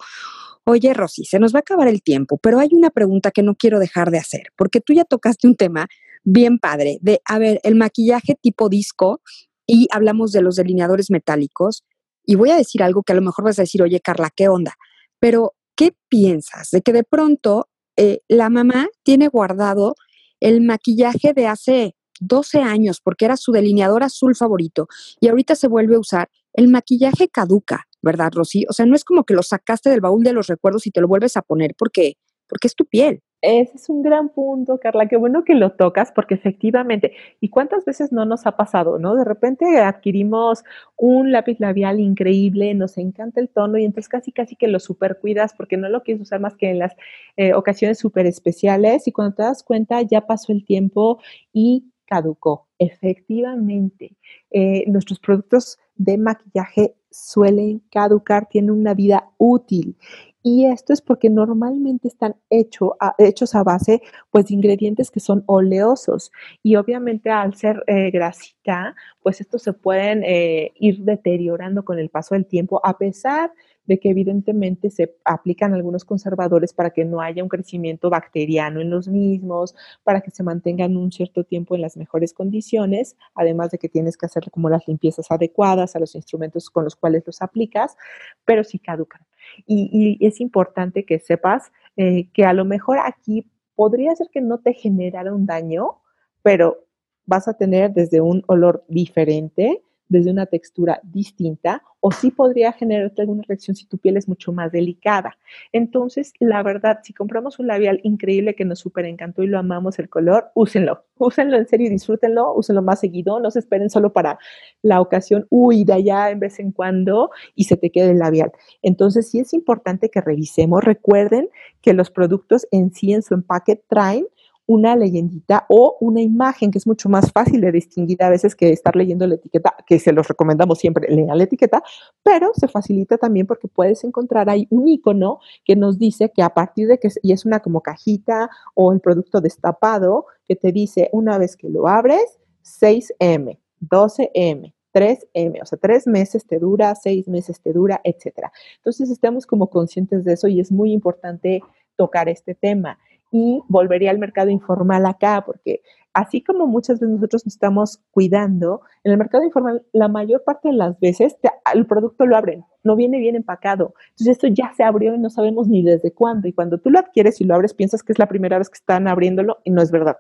Oye, 0.72 0.94
Rosy, 0.94 1.26
se 1.26 1.40
nos 1.40 1.52
va 1.52 1.58
a 1.58 1.62
acabar 1.62 1.88
el 1.88 2.04
tiempo, 2.04 2.38
pero 2.38 2.60
hay 2.60 2.70
una 2.74 2.92
pregunta 2.92 3.32
que 3.32 3.42
no 3.42 3.56
quiero 3.56 3.80
dejar 3.80 4.12
de 4.12 4.20
hacer, 4.20 4.44
porque 4.56 4.82
tú 4.82 4.94
ya 4.94 5.04
tocaste 5.04 5.48
un 5.48 5.56
tema 5.56 5.88
bien 6.24 6.60
padre 6.60 7.00
de, 7.02 7.24
a 7.26 7.40
ver, 7.40 7.60
el 7.64 7.74
maquillaje 7.74 8.36
tipo 8.40 8.70
disco 8.70 9.20
y 9.66 9.88
hablamos 9.90 10.32
de 10.32 10.44
los 10.44 10.58
delineadores 10.58 11.10
metálicos. 11.10 11.86
Y 12.24 12.36
voy 12.36 12.52
a 12.52 12.56
decir 12.56 12.84
algo 12.84 13.02
que 13.02 13.14
a 13.14 13.16
lo 13.16 13.24
mejor 13.24 13.46
vas 13.46 13.58
a 13.58 13.64
decir, 13.64 13.82
oye, 13.82 14.00
Carla, 14.00 14.30
¿qué 14.30 14.48
onda? 14.48 14.76
Pero, 15.20 15.56
¿qué 15.76 15.96
piensas 16.08 16.70
de 16.70 16.84
que 16.84 16.94
de 16.94 17.04
pronto 17.04 17.68
eh, 17.98 18.20
la 18.28 18.52
mamá 18.52 18.90
tiene 19.02 19.28
guardado 19.28 19.96
el 20.40 20.62
maquillaje 20.62 21.34
de 21.34 21.48
hace 21.48 21.96
12 22.20 22.60
años 22.60 23.02
porque 23.04 23.26
era 23.26 23.38
su 23.38 23.52
delineador 23.52 24.04
azul 24.04 24.36
favorito 24.36 24.88
y 25.20 25.30
ahorita 25.30 25.56
se 25.56 25.68
vuelve 25.68 25.96
a 25.96 26.00
usar? 26.00 26.30
El 26.54 26.68
maquillaje 26.68 27.28
caduca 27.28 27.88
¿verdad, 28.02 28.32
Rosy? 28.34 28.66
O 28.70 28.74
sea, 28.74 28.86
no 28.86 28.96
es 28.96 29.04
como 29.04 29.24
que 29.24 29.34
lo 29.34 29.44
sacaste 29.44 29.90
del 29.90 30.02
baúl 30.02 30.24
de 30.24 30.34
los 30.34 30.48
recuerdos 30.48 30.88
y 30.88 30.92
te 30.92 31.02
lo 31.02 31.08
vuelves 31.08 31.38
a 31.38 31.42
poner 31.42 31.76
porque, 31.78 32.14
porque 32.48 32.68
es 32.68 32.76
tu 32.76 32.86
piel. 32.86 33.22
Ese 33.42 33.78
es 33.78 33.88
un 33.88 34.02
gran 34.02 34.30
punto, 34.30 34.80
Carla. 34.80 35.08
Qué 35.08 35.16
bueno 35.16 35.46
que 35.46 35.56
lo 35.56 35.72
tocas, 35.72 36.12
porque 36.12 36.34
efectivamente, 36.34 37.14
¿y 37.40 37.50
cuántas 37.50 37.86
veces 37.86 38.12
no 38.12 38.26
nos 38.26 38.46
ha 38.46 38.58
pasado, 38.58 39.00
no? 39.00 39.16
De 39.16 39.24
repente 39.24 39.80
adquirimos 39.80 40.64
un 40.98 41.32
lápiz 41.32 41.58
labial 41.60 42.02
increíble, 42.02 42.74
nos 42.74 42.98
encanta 42.98 43.40
el 43.40 43.48
tono 43.50 43.78
y 43.78 43.86
entonces 43.86 44.10
casi, 44.10 44.34
casi 44.34 44.58
que 44.58 44.68
lo 44.68 44.80
super 44.80 45.20
cuidas 45.20 45.54
porque 45.56 45.78
no 45.78 45.88
lo 45.88 46.04
quieres 46.04 46.22
usar 46.24 46.42
más 46.42 46.56
que 46.58 46.70
en 46.70 46.80
las 46.80 46.96
eh, 47.38 47.54
ocasiones 47.54 47.98
súper 47.98 48.26
especiales 48.26 49.08
y 49.08 49.14
cuando 49.14 49.36
te 49.36 49.44
das 49.44 49.64
cuenta 49.64 50.02
ya 50.02 50.28
pasó 50.28 50.52
el 50.52 50.66
tiempo 50.66 51.22
y 51.54 51.86
caducó. 52.06 52.69
Efectivamente, 52.80 54.16
eh, 54.52 54.86
nuestros 54.88 55.20
productos 55.20 55.78
de 55.98 56.18
maquillaje 56.18 56.96
suelen 57.12 57.82
caducar, 57.92 58.48
tienen 58.48 58.72
una 58.72 58.94
vida 58.94 59.30
útil. 59.38 59.98
Y 60.42 60.66
esto 60.66 60.94
es 60.94 61.02
porque 61.02 61.30
normalmente 61.30 62.08
están 62.08 62.36
hecho 62.50 62.96
hechos 63.18 63.56
a 63.56 63.64
base 63.64 64.02
pues, 64.32 64.46
de 64.46 64.54
ingredientes 64.56 65.12
que 65.12 65.20
son 65.20 65.44
oleosos. 65.48 66.32
Y 66.64 66.78
obviamente 66.78 67.30
al 67.30 67.56
ser 67.56 67.84
eh, 67.88 68.10
grasita, 68.12 68.96
pues 69.22 69.42
estos 69.42 69.64
se 69.64 69.74
pueden 69.74 70.24
eh, 70.24 70.72
ir 70.76 71.04
deteriorando 71.04 71.84
con 71.84 72.00
el 72.00 72.10
paso 72.10 72.36
del 72.36 72.46
tiempo, 72.46 72.80
a 72.84 72.98
pesar 72.98 73.52
de 73.90 74.00
que 74.00 74.10
evidentemente 74.12 74.92
se 74.92 75.16
aplican 75.26 75.74
algunos 75.74 76.06
conservadores 76.06 76.74
para 76.74 76.92
que 76.92 77.06
no 77.06 77.22
haya 77.22 77.42
un 77.42 77.50
crecimiento 77.50 78.12
bacteriano 78.12 78.82
en 78.82 78.92
los 78.92 79.08
mismos, 79.08 79.76
para 80.04 80.22
que 80.22 80.30
se 80.30 80.44
mantengan 80.44 80.96
un 80.96 81.12
cierto 81.12 81.44
tiempo 81.44 81.74
en 81.76 81.82
las 81.82 81.98
mejores 81.98 82.32
condiciones, 82.32 83.18
además 83.34 83.72
de 83.72 83.80
que 83.80 83.90
tienes 83.90 84.16
que 84.16 84.28
hacer 84.28 84.52
como 84.52 84.70
las 84.70 84.88
limpiezas 84.88 85.32
adecuadas 85.32 85.96
a 85.96 86.00
los 86.00 86.14
instrumentos 86.14 86.70
con 86.70 86.84
los 86.84 86.96
cuales 86.96 87.24
los 87.26 87.42
aplicas, 87.42 87.98
pero 88.46 88.64
sí 88.64 88.78
caducan. 88.78 89.22
Y, 89.66 90.18
es 90.26 90.40
importante 90.42 91.06
que 91.06 91.20
sepas 91.20 91.72
eh, 91.98 92.30
que 92.34 92.46
a 92.46 92.54
lo 92.54 92.66
mejor 92.66 93.00
aquí 93.04 93.46
podría 93.76 94.16
ser 94.16 94.28
que 94.32 94.42
no 94.42 94.60
te 94.60 94.74
generara 94.74 95.34
un 95.34 95.46
daño, 95.46 96.00
pero 96.42 96.86
vas 97.26 97.48
a 97.48 97.54
tener 97.54 97.94
desde 97.94 98.22
un 98.22 98.44
olor 98.48 98.84
diferente, 98.88 99.84
desde 100.10 100.32
una 100.32 100.48
textura 100.48 101.00
distinta 101.04 101.84
o 102.02 102.12
sí 102.12 102.32
podría 102.32 102.72
generarte 102.72 103.22
alguna 103.22 103.44
reacción 103.48 103.76
si 103.76 103.86
tu 103.86 103.98
piel 103.98 104.18
es 104.18 104.28
mucho 104.28 104.52
más 104.52 104.72
delicada. 104.72 105.38
Entonces, 105.72 106.34
la 106.40 106.64
verdad, 106.64 107.00
si 107.04 107.14
compramos 107.14 107.60
un 107.60 107.68
labial 107.68 108.00
increíble 108.04 108.56
que 108.56 108.66
nos 108.66 108.80
súper 108.80 109.06
encantó 109.06 109.44
y 109.44 109.48
lo 109.48 109.60
amamos 109.60 110.00
el 110.00 110.10
color, 110.10 110.50
úsenlo, 110.56 111.04
úsenlo 111.18 111.58
en 111.58 111.68
serio 111.68 111.88
y 111.88 111.90
disfrútenlo, 111.90 112.54
úsenlo 112.54 112.82
más 112.82 113.00
seguido, 113.00 113.40
no 113.40 113.52
se 113.52 113.60
esperen 113.60 113.90
solo 113.90 114.12
para 114.14 114.40
la 114.82 115.02
ocasión, 115.02 115.46
uy, 115.50 115.84
de 115.84 115.94
allá 115.94 116.32
en 116.32 116.40
vez 116.40 116.60
en 116.60 116.72
cuando 116.72 117.32
y 117.56 117.66
se 117.66 117.78
te 117.78 117.92
quede 117.92 118.12
el 118.12 118.20
labial. 118.20 118.52
Entonces, 118.82 119.30
sí 119.30 119.40
es 119.40 119.54
importante 119.54 120.10
que 120.10 120.22
revisemos, 120.22 120.84
recuerden 120.84 121.50
que 121.82 121.94
los 121.94 122.10
productos 122.10 122.68
en 122.72 122.94
sí 122.94 123.14
en 123.14 123.22
su 123.22 123.34
empaque 123.34 123.82
traen 123.88 124.26
una 124.70 124.96
leyendita 124.96 125.66
o 125.68 125.98
una 126.00 126.22
imagen 126.22 126.70
que 126.70 126.78
es 126.78 126.86
mucho 126.86 127.10
más 127.10 127.32
fácil 127.32 127.60
de 127.60 127.72
distinguir 127.72 128.22
a 128.22 128.30
veces 128.30 128.56
que 128.56 128.70
estar 128.70 128.96
leyendo 128.96 129.26
la 129.26 129.34
etiqueta, 129.34 129.74
que 129.88 129.98
se 129.98 130.14
los 130.14 130.28
recomendamos 130.28 130.78
siempre, 130.78 131.12
lean 131.12 131.36
la 131.36 131.46
etiqueta, 131.46 131.82
pero 132.22 132.52
se 132.54 132.68
facilita 132.68 133.18
también 133.18 133.48
porque 133.48 133.68
puedes 133.68 134.04
encontrar 134.04 134.48
ahí 134.48 134.68
un 134.70 134.88
icono 134.88 135.40
que 135.66 135.76
nos 135.76 135.98
dice 135.98 136.32
que 136.32 136.44
a 136.44 136.54
partir 136.54 136.88
de 136.88 137.00
que, 137.00 137.10
y 137.24 137.32
es 137.32 137.46
una 137.46 137.62
como 137.62 137.82
cajita 137.82 138.52
o 138.76 138.94
el 138.94 139.00
producto 139.00 139.42
destapado, 139.42 140.28
que 140.46 140.56
te 140.56 140.72
dice 140.72 141.10
una 141.14 141.40
vez 141.40 141.58
que 141.58 141.68
lo 141.68 141.88
abres, 141.88 142.38
6M, 142.64 143.58
12M, 143.82 144.74
3M, 144.94 145.62
o 145.64 145.66
sea, 145.66 145.80
tres 145.82 146.06
meses 146.06 146.46
te 146.46 146.60
dura, 146.60 146.94
seis 146.94 147.28
meses 147.28 147.60
te 147.60 147.74
dura, 147.74 148.02
etcétera. 148.04 148.52
Entonces, 148.78 149.10
estamos 149.10 149.48
como 149.48 149.72
conscientes 149.72 150.26
de 150.26 150.34
eso 150.34 150.48
y 150.48 150.60
es 150.60 150.72
muy 150.72 150.92
importante 150.92 151.64
tocar 151.96 152.30
este 152.30 152.54
tema 152.54 153.00
y 153.32 153.62
volvería 153.68 154.12
al 154.12 154.20
mercado 154.20 154.50
informal 154.50 155.06
acá, 155.06 155.44
porque 155.46 155.82
así 156.14 156.42
como 156.42 156.68
muchas 156.68 157.00
veces 157.00 157.16
nosotros 157.16 157.46
nos 157.46 157.54
estamos 157.54 158.00
cuidando, 158.12 158.82
en 159.04 159.12
el 159.12 159.18
mercado 159.18 159.44
informal 159.44 159.84
la 159.94 160.08
mayor 160.08 160.44
parte 160.44 160.70
de 160.70 160.74
las 160.76 161.00
veces 161.00 161.38
el 161.74 161.86
producto 161.86 162.26
lo 162.26 162.36
abren, 162.36 162.66
no 162.84 162.96
viene 162.96 163.20
bien 163.20 163.36
empacado. 163.36 163.94
Entonces 164.10 164.38
esto 164.38 164.48
ya 164.48 164.74
se 164.76 164.84
abrió 164.84 165.16
y 165.16 165.20
no 165.20 165.30
sabemos 165.30 165.68
ni 165.68 165.84
desde 165.84 166.12
cuándo. 166.12 166.48
Y 166.48 166.54
cuando 166.54 166.80
tú 166.80 166.90
lo 166.90 167.00
adquieres 167.00 167.40
y 167.42 167.44
lo 167.44 167.56
abres, 167.56 167.74
piensas 167.74 168.04
que 168.04 168.12
es 168.12 168.20
la 168.20 168.28
primera 168.28 168.58
vez 168.58 168.70
que 168.70 168.78
están 168.78 169.08
abriéndolo 169.08 169.60
y 169.64 169.72
no 169.72 169.82
es 169.82 169.92
verdad. 169.92 170.18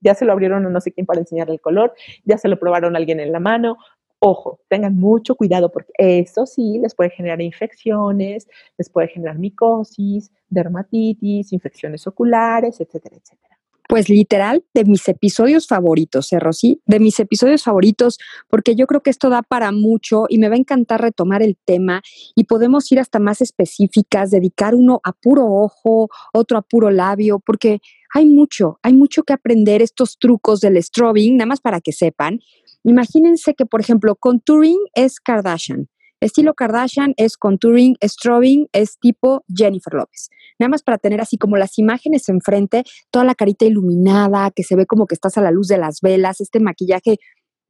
Ya 0.00 0.14
se 0.14 0.24
lo 0.24 0.32
abrieron 0.32 0.66
a 0.66 0.68
no 0.68 0.80
sé 0.80 0.92
quién 0.92 1.06
para 1.06 1.20
enseñar 1.20 1.48
el 1.50 1.60
color, 1.60 1.94
ya 2.24 2.36
se 2.36 2.48
lo 2.48 2.58
probaron 2.58 2.94
alguien 2.94 3.20
en 3.20 3.32
la 3.32 3.40
mano, 3.40 3.78
Ojo, 4.26 4.58
tengan 4.70 4.96
mucho 4.96 5.34
cuidado 5.34 5.70
porque 5.70 5.92
eso 5.98 6.46
sí 6.46 6.78
les 6.78 6.94
puede 6.94 7.10
generar 7.10 7.42
infecciones, 7.42 8.48
les 8.78 8.88
puede 8.88 9.08
generar 9.08 9.38
micosis, 9.38 10.32
dermatitis, 10.48 11.52
infecciones 11.52 12.06
oculares, 12.06 12.80
etcétera, 12.80 13.16
etcétera. 13.16 13.54
Pues 13.86 14.08
literal, 14.08 14.64
de 14.72 14.84
mis 14.84 15.06
episodios 15.08 15.66
favoritos, 15.66 16.32
¿eh, 16.32 16.40
Rosy? 16.40 16.80
De 16.86 17.00
mis 17.00 17.20
episodios 17.20 17.64
favoritos, 17.64 18.18
porque 18.48 18.74
yo 18.74 18.86
creo 18.86 19.02
que 19.02 19.10
esto 19.10 19.28
da 19.28 19.42
para 19.42 19.72
mucho 19.72 20.24
y 20.30 20.38
me 20.38 20.48
va 20.48 20.54
a 20.54 20.58
encantar 20.58 21.02
retomar 21.02 21.42
el 21.42 21.58
tema 21.62 22.00
y 22.34 22.44
podemos 22.44 22.90
ir 22.92 23.00
hasta 23.00 23.18
más 23.18 23.42
específicas, 23.42 24.30
dedicar 24.30 24.74
uno 24.74 25.00
a 25.04 25.12
puro 25.12 25.44
ojo, 25.44 26.08
otro 26.32 26.56
a 26.56 26.62
puro 26.62 26.90
labio, 26.90 27.40
porque 27.40 27.80
hay 28.14 28.24
mucho, 28.26 28.78
hay 28.82 28.94
mucho 28.94 29.22
que 29.22 29.34
aprender 29.34 29.82
estos 29.82 30.18
trucos 30.18 30.60
del 30.60 30.82
strobing, 30.82 31.36
nada 31.36 31.46
más 31.46 31.60
para 31.60 31.80
que 31.80 31.92
sepan. 31.92 32.40
Imagínense 32.84 33.54
que, 33.54 33.66
por 33.66 33.80
ejemplo, 33.80 34.14
contouring 34.14 34.78
es 34.94 35.18
Kardashian. 35.18 35.88
Estilo 36.20 36.54
Kardashian 36.54 37.12
es 37.16 37.36
contouring, 37.36 37.96
strobing 38.02 38.66
es 38.72 38.98
tipo 38.98 39.44
Jennifer 39.54 39.92
López. 39.92 40.30
Nada 40.58 40.70
más 40.70 40.82
para 40.82 40.98
tener 40.98 41.20
así 41.20 41.36
como 41.36 41.56
las 41.56 41.78
imágenes 41.78 42.28
enfrente, 42.28 42.84
toda 43.10 43.24
la 43.24 43.34
carita 43.34 43.66
iluminada, 43.66 44.50
que 44.50 44.62
se 44.62 44.76
ve 44.76 44.86
como 44.86 45.06
que 45.06 45.14
estás 45.14 45.36
a 45.36 45.42
la 45.42 45.50
luz 45.50 45.68
de 45.68 45.78
las 45.78 46.00
velas, 46.00 46.40
este 46.40 46.60
maquillaje 46.60 47.18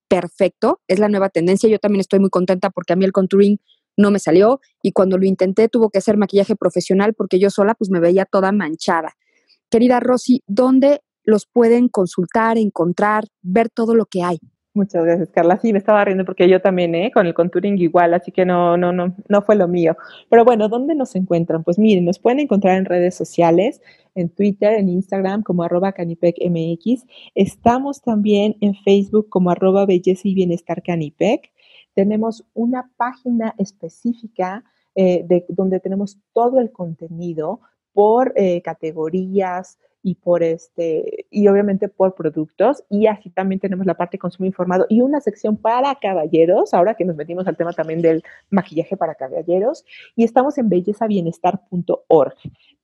perfecto, 0.09 0.81
es 0.87 0.98
la 0.98 1.09
nueva 1.09 1.31
tendencia. 1.31 1.68
Yo 1.68 1.79
también 1.79 2.00
estoy 2.00 2.20
muy 2.20 2.31
contenta 2.31 2.70
porque 2.70 2.92
a 2.92 2.96
mí 2.96 3.05
el 3.05 3.12
contouring 3.12 3.59
no 3.96 4.11
me 4.11 4.18
salió 4.18 4.61
y 4.83 4.92
cuando 4.92 5.18
lo 5.18 5.27
intenté 5.27 5.68
tuvo 5.68 5.90
que 5.90 6.00
ser 6.00 6.16
maquillaje 6.16 6.57
profesional 6.57 7.14
porque 7.14 7.38
yo 7.38 7.50
sola 7.50 7.74
pues 7.74 7.90
me 7.90 8.00
veía 8.00 8.24
toda 8.24 8.53
manchada. 8.53 9.14
Querida 9.70 10.00
Rosy, 10.00 10.42
¿dónde 10.46 11.00
los 11.24 11.46
pueden 11.46 11.88
consultar, 11.88 12.59
encontrar, 12.59 13.24
ver 13.42 13.70
todo 13.70 13.94
lo 13.94 14.07
que 14.07 14.22
hay? 14.22 14.38
Muchas 14.76 15.04
gracias, 15.04 15.30
Carla. 15.30 15.56
Sí, 15.58 15.72
me 15.72 15.78
estaba 15.78 16.04
riendo 16.04 16.24
porque 16.24 16.48
yo 16.48 16.60
también, 16.60 16.96
¿eh? 16.96 17.12
Con 17.14 17.28
el 17.28 17.34
contouring 17.34 17.78
igual, 17.78 18.12
así 18.12 18.32
que 18.32 18.44
no, 18.44 18.76
no, 18.76 18.90
no, 18.92 19.14
no 19.28 19.42
fue 19.42 19.54
lo 19.54 19.68
mío. 19.68 19.96
Pero 20.28 20.44
bueno, 20.44 20.68
¿dónde 20.68 20.96
nos 20.96 21.14
encuentran? 21.14 21.62
Pues 21.62 21.78
miren, 21.78 22.04
nos 22.04 22.18
pueden 22.18 22.40
encontrar 22.40 22.76
en 22.76 22.84
redes 22.84 23.14
sociales, 23.14 23.80
en 24.16 24.30
Twitter, 24.30 24.72
en 24.74 24.88
Instagram 24.88 25.44
como 25.44 25.62
arroba 25.62 25.92
canipecmx. 25.92 27.06
Estamos 27.37 28.02
también 28.02 28.56
en 28.60 28.74
Facebook 28.74 29.28
como 29.28 29.50
arroba 29.50 29.87
belleza 29.87 30.22
y 30.26 30.34
bienestar 30.34 30.82
canipec. 30.82 31.52
Tenemos 31.94 32.44
una 32.52 32.90
página 32.96 33.54
específica 33.58 34.64
eh, 34.96 35.24
de 35.24 35.44
donde 35.50 35.78
tenemos 35.78 36.18
todo 36.32 36.58
el 36.58 36.72
contenido 36.72 37.60
por 37.92 38.32
eh, 38.34 38.60
categorías, 38.62 39.78
y 40.04 40.16
por 40.16 40.42
este, 40.42 41.26
y 41.30 41.48
obviamente 41.48 41.88
por 41.88 42.14
productos. 42.14 42.84
Y 42.90 43.06
así 43.06 43.30
también 43.30 43.58
tenemos 43.58 43.86
la 43.86 43.94
parte 43.94 44.16
de 44.16 44.18
consumo 44.18 44.46
informado 44.46 44.84
y 44.90 45.00
una 45.00 45.18
sección 45.22 45.56
para 45.56 45.94
caballeros, 45.94 46.74
ahora 46.74 46.94
que 46.94 47.06
nos 47.06 47.16
metimos 47.16 47.46
al 47.46 47.56
tema 47.56 47.72
también 47.72 48.02
del 48.02 48.22
maquillaje 48.50 48.98
para 48.98 49.14
caballeros. 49.14 49.86
Y 50.14 50.24
estamos 50.24 50.58
en 50.58 50.68
bellezabienestar.org. 50.68 52.34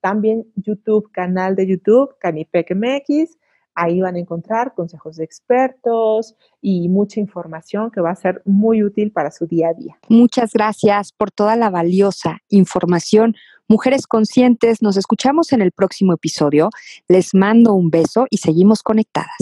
También 0.01 0.47
YouTube, 0.55 1.11
canal 1.11 1.55
de 1.55 1.67
YouTube, 1.67 2.17
Canipec 2.19 2.75
MX. 2.75 3.37
Ahí 3.75 4.01
van 4.01 4.15
a 4.15 4.19
encontrar 4.19 4.73
consejos 4.73 5.15
de 5.17 5.23
expertos 5.23 6.35
y 6.59 6.89
mucha 6.89 7.19
información 7.19 7.91
que 7.91 8.01
va 8.01 8.09
a 8.09 8.15
ser 8.15 8.41
muy 8.45 8.83
útil 8.83 9.11
para 9.11 9.29
su 9.29 9.45
día 9.45 9.69
a 9.69 9.73
día. 9.75 9.97
Muchas 10.09 10.53
gracias 10.53 11.11
por 11.13 11.29
toda 11.29 11.55
la 11.55 11.69
valiosa 11.69 12.39
información. 12.49 13.35
Mujeres 13.71 14.05
conscientes, 14.05 14.81
nos 14.81 14.97
escuchamos 14.97 15.53
en 15.53 15.61
el 15.61 15.71
próximo 15.71 16.11
episodio. 16.11 16.71
Les 17.07 17.33
mando 17.33 17.73
un 17.73 17.89
beso 17.89 18.27
y 18.29 18.39
seguimos 18.39 18.83
conectadas. 18.83 19.41